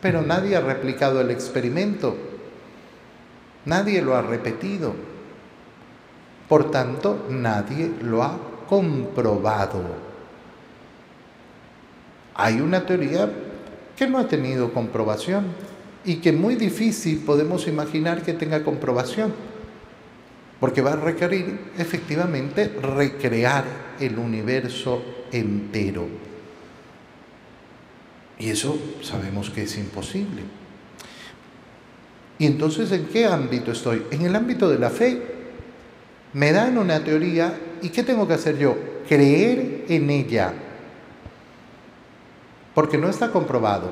pero 0.00 0.22
nadie 0.22 0.56
ha 0.56 0.60
replicado 0.60 1.20
el 1.20 1.30
experimento. 1.30 2.27
Nadie 3.68 4.00
lo 4.00 4.16
ha 4.16 4.22
repetido. 4.22 4.94
Por 6.48 6.70
tanto, 6.70 7.26
nadie 7.28 7.92
lo 8.00 8.22
ha 8.22 8.38
comprobado. 8.66 9.82
Hay 12.34 12.62
una 12.62 12.86
teoría 12.86 13.30
que 13.94 14.06
no 14.06 14.16
ha 14.18 14.26
tenido 14.26 14.72
comprobación 14.72 15.48
y 16.02 16.16
que 16.16 16.32
muy 16.32 16.54
difícil 16.54 17.18
podemos 17.18 17.68
imaginar 17.68 18.22
que 18.22 18.32
tenga 18.32 18.64
comprobación, 18.64 19.34
porque 20.60 20.80
va 20.80 20.92
a 20.92 20.96
requerir 20.96 21.72
efectivamente 21.76 22.68
recrear 22.68 23.64
el 24.00 24.18
universo 24.18 25.02
entero. 25.30 26.06
Y 28.38 28.48
eso 28.48 28.78
sabemos 29.02 29.50
que 29.50 29.64
es 29.64 29.76
imposible. 29.76 30.57
Y 32.38 32.46
entonces, 32.46 32.92
¿en 32.92 33.06
qué 33.06 33.26
ámbito 33.26 33.72
estoy? 33.72 34.04
En 34.10 34.24
el 34.24 34.34
ámbito 34.36 34.68
de 34.68 34.78
la 34.78 34.90
fe. 34.90 35.22
Me 36.32 36.52
dan 36.52 36.78
una 36.78 37.02
teoría 37.02 37.58
y 37.82 37.88
¿qué 37.88 38.02
tengo 38.02 38.28
que 38.28 38.34
hacer 38.34 38.58
yo? 38.58 38.76
Creer 39.08 39.86
en 39.88 40.10
ella 40.10 40.52
porque 42.78 42.96
no 42.96 43.08
está 43.08 43.32
comprobado. 43.32 43.90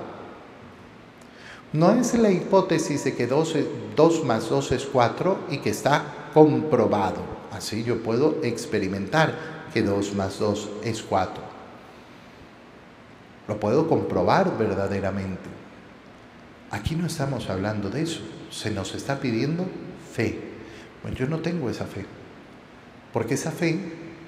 No 1.73 1.91
es 1.91 2.15
la 2.15 2.31
hipótesis 2.31 3.03
de 3.03 3.17
que 3.17 3.27
2, 3.27 4.25
más 4.25 4.49
2 4.49 4.71
es 4.71 4.87
4 4.87 5.39
y 5.51 5.59
que 5.59 5.71
está 5.71 6.31
comprobado. 6.33 7.17
Así 7.51 7.83
yo 7.83 8.01
puedo 8.01 8.37
experimentar 8.45 9.35
que 9.75 9.83
2 9.83 10.15
más 10.15 10.39
2 10.39 10.69
es 10.85 11.03
4. 11.03 11.43
Lo 13.49 13.59
puedo 13.59 13.89
comprobar 13.89 14.57
verdaderamente. 14.57 15.51
Aquí 16.71 16.95
no 16.95 17.09
estamos 17.09 17.51
hablando 17.51 17.91
de 17.91 18.03
eso. 18.03 18.21
Se 18.51 18.71
nos 18.71 18.95
está 18.95 19.21
pidiendo 19.21 19.67
fe. 20.13 20.39
Bueno, 21.03 21.17
yo 21.17 21.27
no 21.27 21.41
tengo 21.41 21.71
esa 21.71 21.87
fe. 21.87 22.05
Porque 23.13 23.35
esa 23.35 23.51
fe 23.51 23.79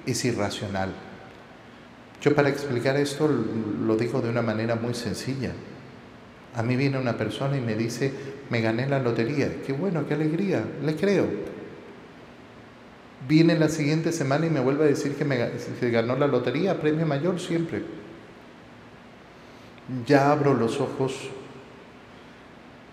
es 0.05 0.25
irracional. 0.25 0.93
Yo 2.21 2.35
para 2.35 2.49
explicar 2.49 2.97
esto 2.97 3.27
lo 3.27 3.95
digo 3.95 4.21
de 4.21 4.29
una 4.29 4.41
manera 4.41 4.75
muy 4.75 4.93
sencilla. 4.93 5.51
A 6.55 6.63
mí 6.63 6.75
viene 6.75 6.97
una 6.97 7.17
persona 7.17 7.57
y 7.57 7.61
me 7.61 7.75
dice, 7.75 8.11
me 8.49 8.61
gané 8.61 8.87
la 8.87 8.99
lotería. 8.99 9.61
Qué 9.65 9.73
bueno, 9.73 10.05
qué 10.07 10.15
alegría, 10.15 10.63
le 10.83 10.95
creo. 10.95 11.27
Viene 13.27 13.57
la 13.57 13.69
siguiente 13.69 14.11
semana 14.11 14.47
y 14.47 14.49
me 14.49 14.59
vuelve 14.59 14.85
a 14.85 14.87
decir 14.87 15.15
que 15.15 15.25
me 15.25 15.51
ganó 15.91 16.15
la 16.15 16.27
lotería, 16.27 16.79
premio 16.81 17.05
mayor 17.05 17.39
siempre. 17.39 17.83
Ya 20.05 20.31
abro 20.31 20.53
los 20.53 20.79
ojos 20.79 21.29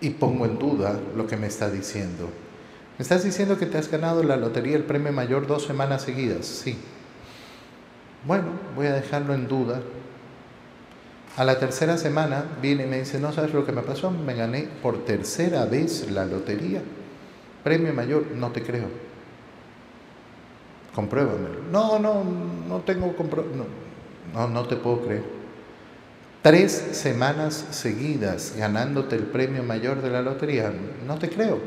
y 0.01 0.11
pongo 0.11 0.45
en 0.45 0.59
duda 0.59 0.99
lo 1.15 1.27
que 1.27 1.37
me 1.37 1.47
está 1.47 1.69
diciendo. 1.69 2.29
¿Me 2.97 3.03
estás 3.03 3.23
diciendo 3.23 3.57
que 3.57 3.65
te 3.65 3.77
has 3.77 3.89
ganado 3.91 4.23
la 4.23 4.37
lotería, 4.37 4.75
el 4.75 4.83
premio 4.83 5.11
mayor, 5.11 5.45
dos 5.47 5.63
semanas 5.63 6.01
seguidas? 6.01 6.45
Sí. 6.45 6.77
Bueno, 8.25 8.47
voy 8.75 8.87
a 8.87 8.93
dejarlo 8.93 9.33
en 9.33 9.47
duda. 9.47 9.81
A 11.35 11.43
la 11.43 11.59
tercera 11.59 11.97
semana 11.97 12.43
viene 12.61 12.85
y 12.85 12.87
me 12.87 12.99
dice, 12.99 13.19
no 13.19 13.31
sabes 13.31 13.53
lo 13.53 13.65
que 13.65 13.71
me 13.71 13.83
pasó, 13.83 14.09
me 14.09 14.33
gané 14.33 14.67
por 14.81 15.05
tercera 15.05 15.65
vez 15.65 16.09
la 16.09 16.25
lotería. 16.25 16.81
Premio 17.63 17.93
mayor, 17.93 18.25
no 18.33 18.51
te 18.51 18.63
creo. 18.63 18.87
Compruébamelo. 20.95 21.61
No, 21.71 21.99
no, 21.99 22.23
no 22.67 22.79
tengo 22.79 23.15
compro 23.15 23.43
no, 23.43 23.65
no, 24.33 24.47
no 24.47 24.67
te 24.67 24.75
puedo 24.77 25.01
creer. 25.01 25.36
Tres 26.41 26.71
semanas 26.91 27.65
seguidas 27.71 28.53
ganándote 28.57 29.15
el 29.15 29.23
premio 29.23 29.63
mayor 29.63 30.01
de 30.01 30.09
la 30.09 30.21
lotería, 30.21 30.71
no 31.05 31.17
te 31.17 31.29
creo. 31.29 31.59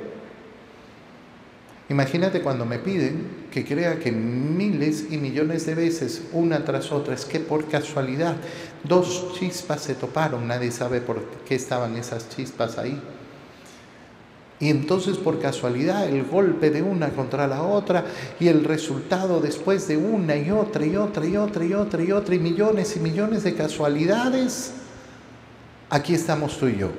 Imagínate 1.90 2.40
cuando 2.40 2.64
me 2.64 2.78
piden 2.78 3.48
que 3.50 3.64
crea 3.64 3.98
que 3.98 4.12
miles 4.12 5.06
y 5.10 5.16
millones 5.16 5.66
de 5.66 5.74
veces, 5.74 6.22
una 6.32 6.64
tras 6.64 6.92
otra, 6.92 7.14
es 7.14 7.24
que 7.24 7.40
por 7.40 7.68
casualidad 7.68 8.36
dos 8.84 9.34
chispas 9.36 9.82
se 9.82 9.96
toparon, 9.96 10.46
nadie 10.46 10.70
sabe 10.70 11.00
por 11.00 11.20
qué 11.46 11.56
estaban 11.56 11.96
esas 11.96 12.28
chispas 12.28 12.78
ahí. 12.78 13.00
Y 14.60 14.68
entonces 14.68 15.16
por 15.16 15.40
casualidad 15.40 16.06
el 16.06 16.24
golpe 16.24 16.70
de 16.70 16.82
una 16.82 17.08
contra 17.10 17.46
la 17.46 17.62
otra 17.62 18.04
y 18.38 18.48
el 18.48 18.62
resultado 18.62 19.40
después 19.40 19.88
de 19.88 19.96
una 19.96 20.36
y 20.36 20.50
otra 20.50 20.84
y 20.84 20.96
otra 20.96 21.24
y 21.24 21.38
otra 21.38 21.64
y 21.64 21.72
otra 21.72 22.04
y 22.04 22.12
otra 22.12 22.34
y 22.34 22.38
millones 22.38 22.94
y 22.94 23.00
millones 23.00 23.42
de 23.42 23.54
casualidades, 23.54 24.74
aquí 25.88 26.12
estamos 26.12 26.58
tú 26.58 26.68
y 26.68 26.76
yo. 26.76 26.90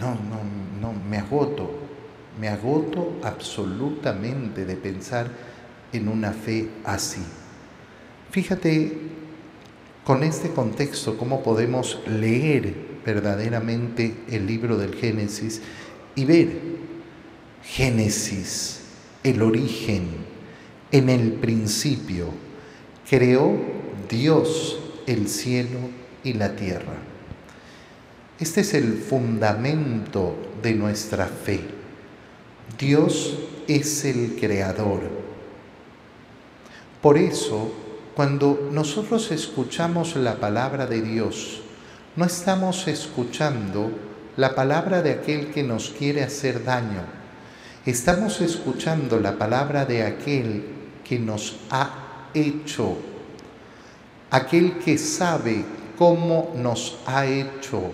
No, 0.00 0.10
no, 0.10 0.40
no, 0.80 0.92
me 1.08 1.18
agoto, 1.18 1.70
me 2.40 2.48
agoto 2.48 3.12
absolutamente 3.22 4.64
de 4.64 4.74
pensar 4.74 5.28
en 5.92 6.08
una 6.08 6.32
fe 6.32 6.68
así. 6.82 7.22
Fíjate 8.32 8.98
con 10.04 10.24
este 10.24 10.50
contexto 10.50 11.16
cómo 11.16 11.44
podemos 11.44 12.00
leer 12.08 12.93
verdaderamente 13.04 14.14
el 14.30 14.46
libro 14.46 14.76
del 14.76 14.94
Génesis 14.94 15.60
y 16.14 16.24
ver 16.24 16.48
Génesis, 17.62 18.80
el 19.22 19.42
origen, 19.42 20.08
en 20.92 21.08
el 21.08 21.32
principio, 21.32 22.28
creó 23.08 23.56
Dios 24.08 24.78
el 25.06 25.28
cielo 25.28 25.78
y 26.22 26.34
la 26.34 26.54
tierra. 26.54 26.94
Este 28.38 28.60
es 28.60 28.74
el 28.74 28.94
fundamento 28.98 30.36
de 30.62 30.74
nuestra 30.74 31.26
fe. 31.26 31.60
Dios 32.78 33.38
es 33.66 34.04
el 34.04 34.36
creador. 34.38 35.02
Por 37.00 37.18
eso, 37.18 37.72
cuando 38.14 38.68
nosotros 38.72 39.30
escuchamos 39.30 40.16
la 40.16 40.36
palabra 40.36 40.86
de 40.86 41.02
Dios, 41.02 41.63
no 42.16 42.24
estamos 42.24 42.86
escuchando 42.86 43.90
la 44.36 44.54
palabra 44.54 45.02
de 45.02 45.12
aquel 45.12 45.50
que 45.52 45.62
nos 45.62 45.90
quiere 45.90 46.22
hacer 46.22 46.64
daño. 46.64 47.02
Estamos 47.84 48.40
escuchando 48.40 49.18
la 49.18 49.36
palabra 49.36 49.84
de 49.84 50.04
aquel 50.04 50.64
que 51.04 51.18
nos 51.18 51.56
ha 51.70 52.28
hecho, 52.32 52.96
aquel 54.30 54.78
que 54.78 54.96
sabe 54.96 55.64
cómo 55.98 56.52
nos 56.56 56.98
ha 57.06 57.26
hecho 57.26 57.92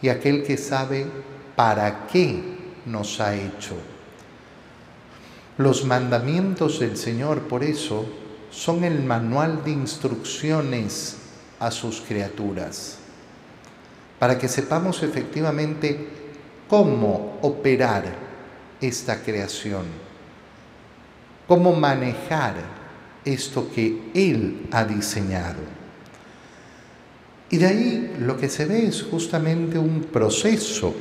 y 0.00 0.08
aquel 0.08 0.42
que 0.42 0.56
sabe 0.56 1.06
para 1.54 2.06
qué 2.06 2.42
nos 2.86 3.20
ha 3.20 3.34
hecho. 3.34 3.76
Los 5.58 5.84
mandamientos 5.84 6.80
del 6.80 6.96
Señor, 6.96 7.42
por 7.42 7.64
eso, 7.64 8.06
son 8.50 8.84
el 8.84 9.02
manual 9.02 9.62
de 9.64 9.72
instrucciones 9.72 11.16
a 11.58 11.70
sus 11.70 12.00
criaturas, 12.00 12.98
para 14.18 14.38
que 14.38 14.48
sepamos 14.48 15.02
efectivamente 15.02 16.08
cómo 16.68 17.38
operar 17.42 18.04
esta 18.80 19.22
creación, 19.22 19.84
cómo 21.46 21.72
manejar 21.74 22.54
esto 23.24 23.70
que 23.74 24.10
Él 24.14 24.68
ha 24.72 24.84
diseñado. 24.84 25.60
Y 27.50 27.58
de 27.58 27.66
ahí 27.66 28.16
lo 28.20 28.36
que 28.36 28.48
se 28.48 28.64
ve 28.64 28.86
es 28.86 29.02
justamente 29.02 29.78
un 29.78 30.02
proceso 30.02 30.94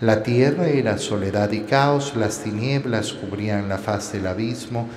la 0.00 0.22
tierra 0.22 0.66
era 0.66 0.96
soledad 0.96 1.52
y 1.52 1.60
caos, 1.60 2.16
las 2.16 2.38
tinieblas 2.38 3.12
cubrían 3.12 3.68
la 3.68 3.76
faz 3.76 4.12
del 4.12 4.26
abismo, 4.26 4.88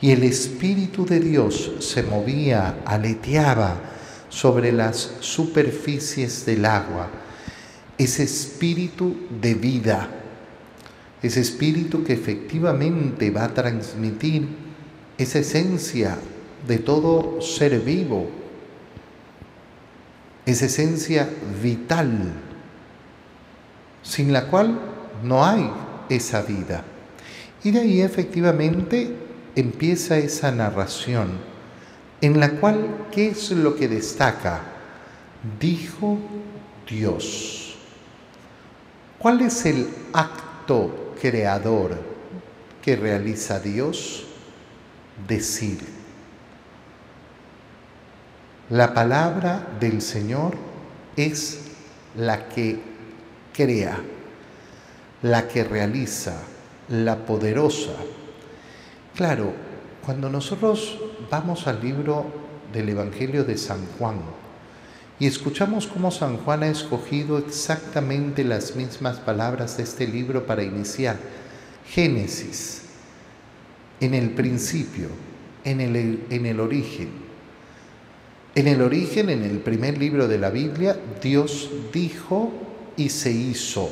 y 0.00 0.12
el 0.12 0.22
Espíritu 0.22 1.04
de 1.04 1.20
Dios 1.20 1.72
se 1.80 2.02
movía, 2.02 2.76
aleteaba 2.86 3.76
sobre 4.36 4.70
las 4.70 5.12
superficies 5.20 6.44
del 6.44 6.66
agua. 6.66 7.08
Ese 7.96 8.24
espíritu 8.24 9.16
de 9.40 9.54
vida, 9.54 10.10
ese 11.22 11.40
espíritu 11.40 12.04
que 12.04 12.12
efectivamente 12.12 13.30
va 13.30 13.44
a 13.44 13.54
transmitir 13.54 14.46
esa 15.16 15.38
esencia 15.38 16.18
de 16.68 16.76
todo 16.76 17.40
ser 17.40 17.80
vivo, 17.80 18.28
esa 20.44 20.66
esencia 20.66 21.30
vital, 21.62 22.34
sin 24.02 24.34
la 24.34 24.48
cual 24.48 24.78
no 25.24 25.46
hay 25.46 25.70
esa 26.10 26.42
vida. 26.42 26.84
Y 27.64 27.70
de 27.70 27.80
ahí 27.80 28.02
efectivamente 28.02 29.16
empieza 29.54 30.18
esa 30.18 30.52
narración 30.52 31.55
en 32.20 32.40
la 32.40 32.50
cual, 32.52 33.06
¿qué 33.12 33.28
es 33.28 33.50
lo 33.50 33.76
que 33.76 33.88
destaca? 33.88 34.60
Dijo 35.60 36.18
Dios. 36.88 37.76
¿Cuál 39.18 39.42
es 39.42 39.66
el 39.66 39.88
acto 40.12 41.14
creador 41.20 41.98
que 42.82 42.96
realiza 42.96 43.60
Dios? 43.60 44.26
Decir. 45.26 45.78
La 48.70 48.92
palabra 48.92 49.66
del 49.78 50.02
Señor 50.02 50.54
es 51.16 51.60
la 52.16 52.48
que 52.48 52.80
crea, 53.54 53.98
la 55.22 55.48
que 55.48 55.64
realiza, 55.64 56.34
la 56.88 57.16
poderosa, 57.16 57.92
Claro, 59.16 59.50
cuando 60.06 60.30
nosotros 60.30 61.00
vamos 61.28 61.66
al 61.66 61.82
libro 61.82 62.26
del 62.72 62.88
Evangelio 62.88 63.42
de 63.42 63.58
San 63.58 63.84
Juan 63.98 64.20
y 65.18 65.26
escuchamos 65.26 65.88
cómo 65.88 66.12
San 66.12 66.36
Juan 66.36 66.62
ha 66.62 66.68
escogido 66.68 67.38
exactamente 67.38 68.44
las 68.44 68.76
mismas 68.76 69.18
palabras 69.18 69.76
de 69.76 69.82
este 69.82 70.06
libro 70.06 70.46
para 70.46 70.62
iniciar, 70.62 71.16
Génesis, 71.88 72.82
en 73.98 74.14
el 74.14 74.30
principio, 74.30 75.08
en 75.64 75.80
el, 75.80 76.24
en 76.30 76.46
el 76.46 76.60
origen. 76.60 77.08
En 78.54 78.68
el 78.68 78.82
origen, 78.82 79.28
en 79.28 79.42
el 79.42 79.58
primer 79.58 79.98
libro 79.98 80.28
de 80.28 80.38
la 80.38 80.50
Biblia, 80.50 80.96
Dios 81.20 81.68
dijo 81.92 82.52
y 82.96 83.08
se 83.08 83.32
hizo. 83.32 83.90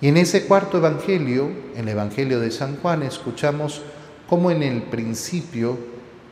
Y 0.00 0.06
en 0.06 0.16
ese 0.18 0.46
cuarto 0.46 0.78
evangelio, 0.78 1.50
en 1.74 1.80
el 1.80 1.88
evangelio 1.88 2.38
de 2.38 2.52
San 2.52 2.76
Juan, 2.76 3.02
escuchamos 3.02 3.82
cómo 4.30 4.52
en 4.52 4.62
el 4.62 4.82
principio 4.84 5.76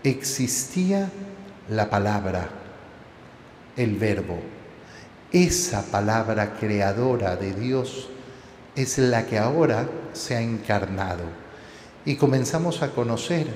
existía 0.04 1.10
la 1.68 1.90
palabra, 1.90 2.48
el 3.76 3.96
verbo. 3.96 4.38
Esa 5.32 5.82
palabra 5.82 6.54
creadora 6.54 7.34
de 7.34 7.52
Dios 7.54 8.08
es 8.76 8.98
la 8.98 9.26
que 9.26 9.36
ahora 9.36 9.88
se 10.12 10.36
ha 10.36 10.40
encarnado 10.40 11.24
y 12.04 12.14
comenzamos 12.14 12.82
a 12.82 12.92
conocer 12.92 13.48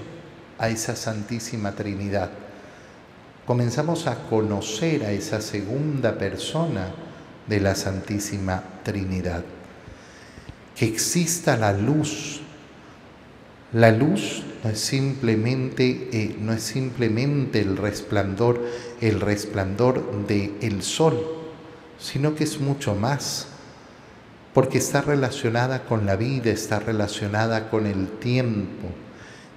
a 0.58 0.68
esa 0.68 0.96
Santísima 0.96 1.76
Trinidad. 1.76 2.30
Comenzamos 3.46 4.08
a 4.08 4.24
conocer 4.28 5.04
a 5.04 5.12
esa 5.12 5.40
segunda 5.40 6.18
persona 6.18 6.88
de 7.46 7.60
la 7.60 7.76
Santísima 7.76 8.60
Trinidad 8.82 9.44
que 10.74 10.86
exista 10.86 11.56
la 11.56 11.72
luz. 11.72 12.41
La 13.72 13.90
luz 13.90 14.42
no 14.62 14.70
es 14.70 14.80
simplemente, 14.80 16.08
eh, 16.12 16.36
no 16.40 16.52
es 16.52 16.62
simplemente 16.62 17.60
el 17.60 17.76
resplandor, 17.76 18.60
el 19.00 19.20
resplandor 19.20 20.26
del 20.26 20.54
el 20.60 20.82
sol, 20.82 21.18
sino 21.98 22.34
que 22.34 22.44
es 22.44 22.60
mucho 22.60 22.94
más, 22.94 23.48
porque 24.52 24.78
está 24.78 25.00
relacionada 25.00 25.84
con 25.84 26.04
la 26.04 26.16
vida, 26.16 26.50
está 26.50 26.78
relacionada 26.78 27.70
con 27.70 27.86
el 27.86 28.08
tiempo. 28.18 28.88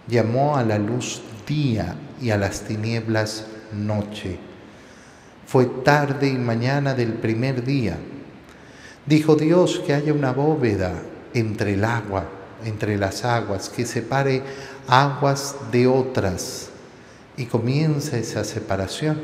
Llamó 0.07 0.55
a 0.55 0.63
la 0.63 0.79
luz 0.79 1.21
día 1.47 1.95
y 2.21 2.29
a 2.29 2.37
las 2.37 2.61
tinieblas 2.61 3.47
noche. 3.73 4.37
Fue 5.45 5.65
tarde 5.65 6.29
y 6.29 6.35
mañana 6.35 6.93
del 6.93 7.13
primer 7.13 7.63
día 7.63 7.97
Dijo 9.05 9.35
Dios 9.35 9.83
que 9.85 9.93
haya 9.93 10.13
una 10.13 10.31
bóveda 10.31 10.93
entre 11.35 11.75
el 11.75 11.85
agua, 11.85 12.27
entre 12.63 12.97
las 12.97 13.25
aguas, 13.25 13.69
que 13.69 13.85
separe 13.85 14.41
aguas 14.87 15.55
de 15.71 15.87
otras. 15.87 16.69
Y 17.37 17.45
comienza 17.45 18.17
esa 18.17 18.43
separación. 18.43 19.19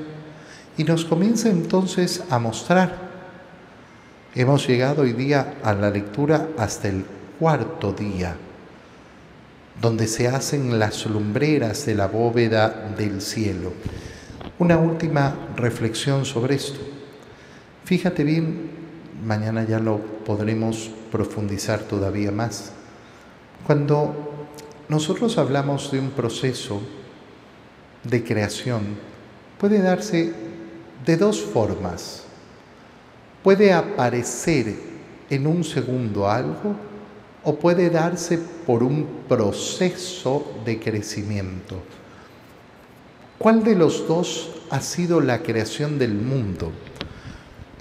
Y 0.77 0.83
nos 0.83 1.05
comienza 1.05 1.49
entonces 1.49 2.23
a 2.29 2.39
mostrar. 2.39 3.09
Hemos 4.35 4.67
llegado 4.67 5.03
hoy 5.03 5.13
día 5.13 5.55
a 5.63 5.73
la 5.73 5.89
lectura 5.89 6.47
hasta 6.57 6.87
el 6.87 7.05
cuarto 7.39 7.91
día, 7.91 8.35
donde 9.81 10.07
se 10.07 10.27
hacen 10.27 10.79
las 10.79 11.05
lumbreras 11.05 11.85
de 11.85 11.95
la 11.95 12.07
bóveda 12.07 12.93
del 12.97 13.21
cielo. 13.21 13.73
Una 14.59 14.77
última 14.77 15.35
reflexión 15.55 16.25
sobre 16.25 16.55
esto. 16.55 16.79
Fíjate 17.83 18.23
bien 18.23 18.81
mañana 19.25 19.63
ya 19.63 19.79
lo 19.79 19.99
podremos 20.25 20.89
profundizar 21.11 21.81
todavía 21.81 22.31
más. 22.31 22.71
Cuando 23.65 24.15
nosotros 24.89 25.37
hablamos 25.37 25.91
de 25.91 25.99
un 25.99 26.09
proceso 26.11 26.81
de 28.03 28.23
creación, 28.23 28.81
puede 29.59 29.81
darse 29.81 30.33
de 31.05 31.17
dos 31.17 31.39
formas. 31.41 32.23
Puede 33.43 33.71
aparecer 33.71 34.75
en 35.29 35.47
un 35.47 35.63
segundo 35.63 36.29
algo 36.29 36.75
o 37.43 37.55
puede 37.55 37.89
darse 37.89 38.37
por 38.37 38.83
un 38.83 39.07
proceso 39.27 40.45
de 40.65 40.79
crecimiento. 40.79 41.77
¿Cuál 43.37 43.63
de 43.63 43.75
los 43.75 44.07
dos 44.07 44.51
ha 44.69 44.81
sido 44.81 45.21
la 45.21 45.41
creación 45.41 45.97
del 45.97 46.13
mundo? 46.13 46.71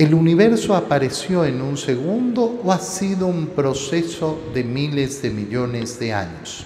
¿El 0.01 0.15
universo 0.15 0.75
apareció 0.75 1.45
en 1.45 1.61
un 1.61 1.77
segundo 1.77 2.63
o 2.65 2.73
ha 2.73 2.79
sido 2.79 3.27
un 3.27 3.49
proceso 3.49 4.41
de 4.55 4.65
miles 4.65 5.21
de 5.21 5.29
millones 5.29 5.99
de 6.01 6.15
años? 6.15 6.65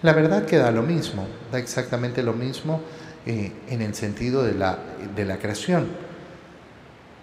La 0.00 0.14
verdad 0.14 0.46
que 0.46 0.56
da 0.56 0.70
lo 0.70 0.82
mismo, 0.82 1.26
da 1.52 1.58
exactamente 1.58 2.22
lo 2.22 2.32
mismo 2.32 2.80
eh, 3.26 3.52
en 3.68 3.82
el 3.82 3.94
sentido 3.94 4.42
de 4.42 4.54
la, 4.54 4.78
de 5.14 5.26
la 5.26 5.36
creación. 5.38 5.86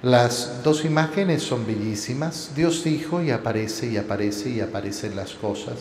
Las 0.03 0.61
dos 0.63 0.85
imágenes 0.85 1.41
son 1.41 1.65
bellísimas. 1.65 2.51
Dios 2.55 2.83
dijo 2.83 3.19
y 3.23 3.31
aparece 3.31 3.87
y 3.87 3.97
aparece 3.97 4.51
y 4.51 4.61
aparecen 4.61 5.15
las 5.15 5.33
cosas. 5.33 5.79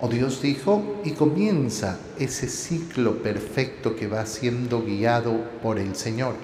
O 0.00 0.06
Dios 0.06 0.40
dijo 0.40 1.00
y 1.04 1.10
comienza 1.10 1.98
ese 2.20 2.48
ciclo 2.48 3.20
perfecto 3.20 3.96
que 3.96 4.06
va 4.06 4.24
siendo 4.26 4.84
guiado 4.84 5.40
por 5.60 5.80
el 5.80 5.96
Señor. 5.96 6.34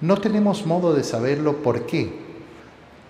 No 0.00 0.16
tenemos 0.18 0.66
modo 0.66 0.94
de 0.94 1.04
saberlo 1.04 1.62
por 1.62 1.86
qué. 1.86 2.12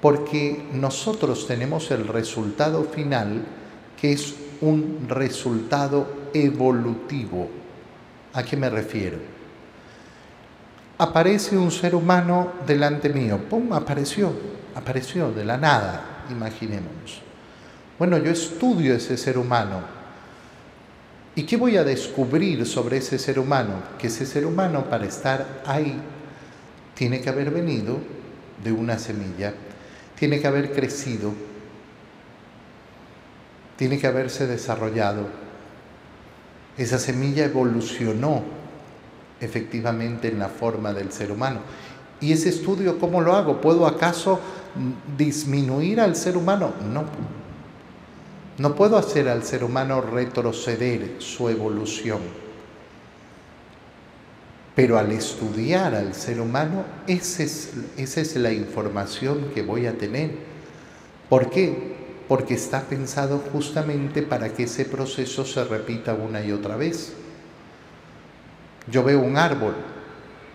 Porque 0.01 0.63
nosotros 0.73 1.47
tenemos 1.47 1.91
el 1.91 2.07
resultado 2.07 2.85
final 2.85 3.45
que 4.01 4.13
es 4.13 4.35
un 4.61 5.07
resultado 5.09 6.07
evolutivo. 6.35 7.49
¿A 8.33 8.43
qué 8.43 8.57
me 8.57 8.69
refiero? 8.69 9.19
Aparece 10.99 11.57
un 11.57 11.71
ser 11.71 11.95
humano 11.95 12.53
delante 12.67 13.09
mío. 13.09 13.39
¡Pum! 13.49 13.73
Apareció. 13.73 14.33
Apareció 14.75 15.33
de 15.33 15.45
la 15.45 15.57
nada, 15.57 16.27
imaginémonos. 16.31 17.23
Bueno, 17.99 18.19
yo 18.19 18.31
estudio 18.31 18.95
ese 18.95 19.17
ser 19.17 19.39
humano. 19.39 19.81
¿Y 21.37 21.45
qué 21.45 21.57
voy 21.57 21.77
a 21.77 21.85
descubrir 21.85 22.67
sobre 22.67 22.99
ese 22.99 23.19
ser 23.19 23.39
humano? 23.39 23.83
Que 23.99 24.09
ese 24.09 24.27
ser 24.27 24.47
humano 24.47 24.85
para 24.89 25.07
estar 25.07 25.63
ahí 25.67 26.01
tiene 26.95 27.21
que 27.21 27.29
haber 27.29 27.51
venido 27.51 27.99
de 28.63 28.73
una 28.73 28.99
semilla, 28.99 29.53
tiene 30.19 30.41
que 30.41 30.47
haber 30.47 30.73
crecido, 30.73 31.33
tiene 33.77 33.99
que 33.99 34.07
haberse 34.07 34.47
desarrollado. 34.47 35.27
Esa 36.79 36.99
semilla 36.99 37.45
evolucionó 37.45 38.43
efectivamente 39.41 40.29
en 40.29 40.39
la 40.39 40.49
forma 40.49 40.93
del 40.93 41.13
ser 41.13 41.31
humano. 41.33 41.61
¿Y 42.21 42.33
ese 42.33 42.49
estudio 42.49 42.99
cómo 42.99 43.21
lo 43.21 43.35
hago? 43.35 43.61
¿Puedo 43.61 43.87
acaso 43.87 44.41
disminuir 45.17 46.01
al 46.01 46.17
ser 46.17 46.37
humano? 46.37 46.73
No. 46.93 47.05
No 48.57 48.75
puedo 48.77 48.97
hacer 48.97 49.29
al 49.29 49.43
ser 49.43 49.65
humano 49.65 50.01
retroceder 50.01 51.17
su 51.19 51.49
evolución 51.49 52.44
pero 54.75 54.99
al 54.99 55.13
estudiar 55.13 55.95
al 55.95 56.15
ser 56.15 56.41
humano, 56.41 56.85
esa 57.07 57.43
es, 57.43 57.71
esa 57.97 58.21
es 58.21 58.37
la 58.37 58.53
información 58.53 59.51
que 59.55 59.63
voy 59.63 59.87
a 59.87 59.97
tener. 59.97 60.31
¿Por 61.29 61.51
qué? 61.51 61.95
porque 62.29 62.55
está 62.55 62.83
pensado 62.83 63.39
justamente 63.53 64.23
para 64.23 64.53
que 64.53 64.65
ese 64.65 64.85
proceso 64.85 65.45
se 65.45 65.65
repita 65.65 66.15
una 66.15 66.43
y 66.43 66.53
otra 66.53 66.77
vez. 66.77 67.13
Yo 68.91 69.03
veo 69.03 69.21
un 69.21 69.37
árbol 69.37 69.75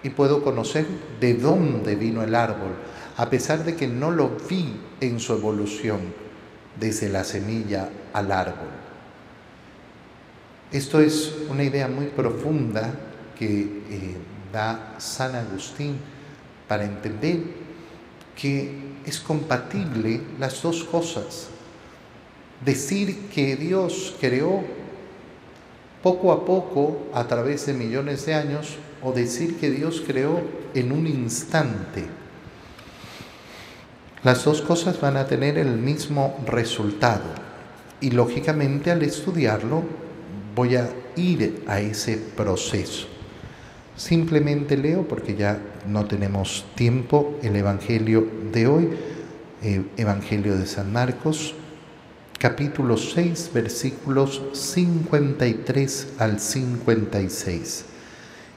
y 0.03 0.09
puedo 0.09 0.43
conocer 0.43 0.85
de 1.19 1.35
dónde 1.35 1.95
vino 1.95 2.23
el 2.23 2.33
árbol, 2.35 2.73
a 3.17 3.29
pesar 3.29 3.63
de 3.63 3.75
que 3.75 3.87
no 3.87 4.11
lo 4.11 4.31
vi 4.49 4.79
en 5.01 5.19
su 5.19 5.33
evolución 5.33 5.99
desde 6.79 7.09
la 7.09 7.23
semilla 7.23 7.89
al 8.13 8.31
árbol. 8.31 8.69
Esto 10.71 10.99
es 10.99 11.35
una 11.49 11.63
idea 11.63 11.87
muy 11.87 12.05
profunda 12.05 12.93
que 13.39 13.47
eh, 13.89 14.17
da 14.51 14.95
San 14.99 15.33
Agustín 15.33 15.95
para 16.67 16.83
entender 16.83 17.39
que 18.35 18.99
es 19.05 19.19
compatible 19.19 20.21
las 20.37 20.61
dos 20.61 20.83
cosas. 20.83 21.47
Decir 22.63 23.29
que 23.33 23.55
Dios 23.55 24.13
creó 24.19 24.63
poco 26.03 26.33
a 26.33 26.45
poco 26.45 27.07
a 27.13 27.25
través 27.27 27.65
de 27.65 27.73
millones 27.73 28.25
de 28.25 28.35
años 28.35 28.75
o 29.01 29.13
decir 29.13 29.57
que 29.57 29.71
Dios 29.71 30.03
creó 30.05 30.41
en 30.73 30.91
un 30.91 31.07
instante. 31.07 32.05
Las 34.23 34.43
dos 34.43 34.61
cosas 34.61 34.99
van 34.99 35.15
a 35.15 35.27
tener 35.27 35.57
el 35.57 35.77
mismo 35.77 36.37
resultado 36.45 37.23
y 38.01 38.11
lógicamente 38.11 38.91
al 38.91 39.01
estudiarlo 39.03 39.83
voy 40.55 40.75
a 40.75 40.89
ir 41.15 41.63
a 41.67 41.79
ese 41.79 42.17
proceso. 42.17 43.18
Simplemente 43.99 44.77
leo, 44.77 45.05
porque 45.09 45.35
ya 45.35 45.59
no 45.85 46.05
tenemos 46.05 46.65
tiempo, 46.73 47.37
el 47.43 47.57
Evangelio 47.57 48.25
de 48.49 48.65
hoy, 48.65 48.89
eh, 49.61 49.83
Evangelio 49.97 50.57
de 50.57 50.67
San 50.67 50.93
Marcos, 50.93 51.53
capítulo 52.37 52.95
6, 52.95 53.51
versículos 53.53 54.41
53 54.53 56.13
al 56.17 56.39
56. 56.39 57.83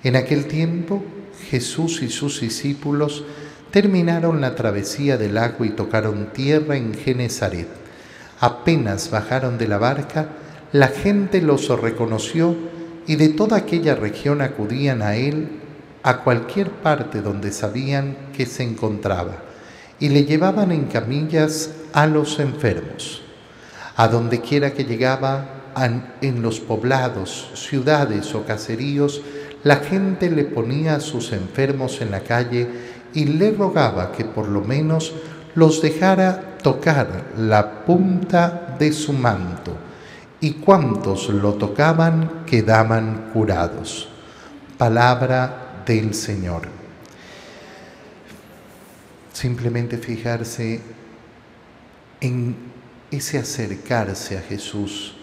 En 0.04 0.14
aquel 0.14 0.46
tiempo 0.46 1.02
Jesús 1.50 2.02
y 2.02 2.08
sus 2.08 2.40
discípulos 2.40 3.24
terminaron 3.72 4.40
la 4.40 4.54
travesía 4.54 5.16
del 5.16 5.34
lago 5.34 5.64
y 5.64 5.70
tocaron 5.70 6.32
tierra 6.32 6.76
en 6.76 6.94
Genezaret. 6.94 7.66
Apenas 8.38 9.10
bajaron 9.10 9.58
de 9.58 9.66
la 9.66 9.78
barca, 9.78 10.28
la 10.70 10.86
gente 10.86 11.42
los 11.42 11.68
reconoció 11.80 12.54
y 13.06 13.16
de 13.16 13.28
toda 13.30 13.58
aquella 13.58 13.94
región 13.94 14.40
acudían 14.40 15.02
a 15.02 15.16
él 15.16 15.60
a 16.02 16.18
cualquier 16.18 16.70
parte 16.70 17.20
donde 17.22 17.52
sabían 17.52 18.16
que 18.36 18.46
se 18.46 18.62
encontraba 18.62 19.36
y 19.98 20.08
le 20.08 20.24
llevaban 20.24 20.72
en 20.72 20.86
camillas 20.86 21.70
a 21.92 22.06
los 22.06 22.38
enfermos. 22.40 23.22
A 23.96 24.08
donde 24.08 24.40
quiera 24.40 24.72
que 24.72 24.84
llegaba, 24.84 25.58
en 26.20 26.42
los 26.42 26.60
poblados, 26.60 27.50
ciudades 27.54 28.34
o 28.34 28.44
caseríos, 28.44 29.22
la 29.64 29.76
gente 29.76 30.30
le 30.30 30.44
ponía 30.44 30.96
a 30.96 31.00
sus 31.00 31.32
enfermos 31.32 32.00
en 32.00 32.10
la 32.10 32.20
calle 32.20 32.68
y 33.14 33.24
le 33.24 33.52
rogaba 33.52 34.12
que 34.12 34.24
por 34.24 34.48
lo 34.48 34.60
menos 34.60 35.14
los 35.54 35.80
dejara 35.80 36.58
tocar 36.62 37.32
la 37.38 37.84
punta 37.84 38.76
de 38.78 38.92
su 38.92 39.12
manto 39.12 39.76
y 40.42 40.54
cuantos 40.54 41.28
lo 41.28 41.54
tocaban 41.54 42.44
quedaban 42.46 43.30
curados. 43.32 44.08
Palabra 44.76 45.84
del 45.86 46.14
Señor. 46.14 46.62
Simplemente 49.32 49.98
fijarse 49.98 50.80
en 52.20 52.56
ese 53.12 53.38
acercarse 53.38 54.36
a 54.36 54.40
Jesús, 54.40 55.14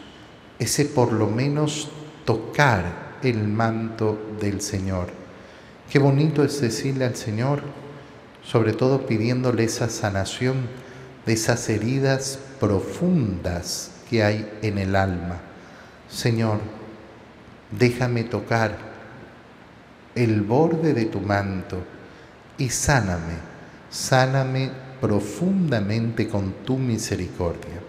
ese 0.57 0.85
por 0.85 1.11
lo 1.11 1.27
menos 1.27 1.89
tocar 2.23 3.17
el 3.21 3.45
manto 3.45 4.17
del 4.39 4.61
Señor. 4.61 5.09
Qué 5.91 5.99
bonito 5.99 6.45
es 6.45 6.61
decirle 6.61 7.03
al 7.03 7.17
Señor, 7.17 7.61
sobre 8.41 8.71
todo 8.71 9.05
pidiéndole 9.05 9.65
esa 9.65 9.89
sanación 9.89 10.67
de 11.25 11.33
esas 11.33 11.67
heridas 11.67 12.39
profundas 12.57 13.98
que 14.09 14.23
hay 14.23 14.49
en 14.61 14.77
el 14.77 14.95
alma. 14.95 15.39
Señor, 16.09 16.59
déjame 17.71 18.23
tocar 18.23 18.77
el 20.15 20.41
borde 20.41 20.93
de 20.93 21.05
tu 21.05 21.21
manto 21.21 21.77
y 22.57 22.69
sáname, 22.69 23.35
sáname 23.89 24.71
profundamente 24.99 26.27
con 26.27 26.53
tu 26.65 26.77
misericordia. 26.77 27.81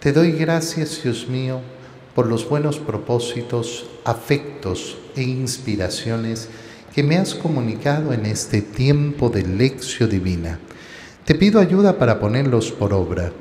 Te 0.00 0.12
doy 0.12 0.32
gracias, 0.32 1.02
Dios 1.02 1.28
mío, 1.28 1.60
por 2.14 2.26
los 2.26 2.48
buenos 2.48 2.78
propósitos, 2.78 3.86
afectos 4.04 4.98
e 5.14 5.22
inspiraciones 5.22 6.48
que 6.94 7.02
me 7.02 7.18
has 7.18 7.34
comunicado 7.34 8.12
en 8.12 8.26
este 8.26 8.62
tiempo 8.62 9.28
de 9.28 9.42
lección 9.42 10.08
divina. 10.08 10.58
Te 11.24 11.34
pido 11.34 11.60
ayuda 11.60 11.98
para 11.98 12.20
ponerlos 12.20 12.70
por 12.70 12.92
obra 12.92 13.32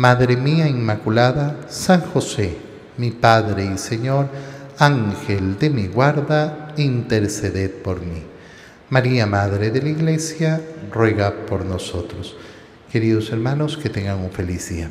Madre 0.00 0.34
mía 0.38 0.66
Inmaculada, 0.66 1.66
San 1.68 2.00
José, 2.00 2.56
mi 2.96 3.10
Padre 3.10 3.66
y 3.66 3.76
Señor, 3.76 4.28
Ángel 4.78 5.58
de 5.58 5.68
mi 5.68 5.88
guarda, 5.88 6.72
interceded 6.78 7.70
por 7.70 8.00
mí. 8.00 8.22
María, 8.88 9.26
Madre 9.26 9.70
de 9.70 9.82
la 9.82 9.90
Iglesia, 9.90 10.62
ruega 10.90 11.44
por 11.44 11.66
nosotros. 11.66 12.34
Queridos 12.90 13.28
hermanos, 13.30 13.76
que 13.76 13.90
tengan 13.90 14.20
un 14.20 14.30
feliz 14.30 14.70
día. 14.70 14.90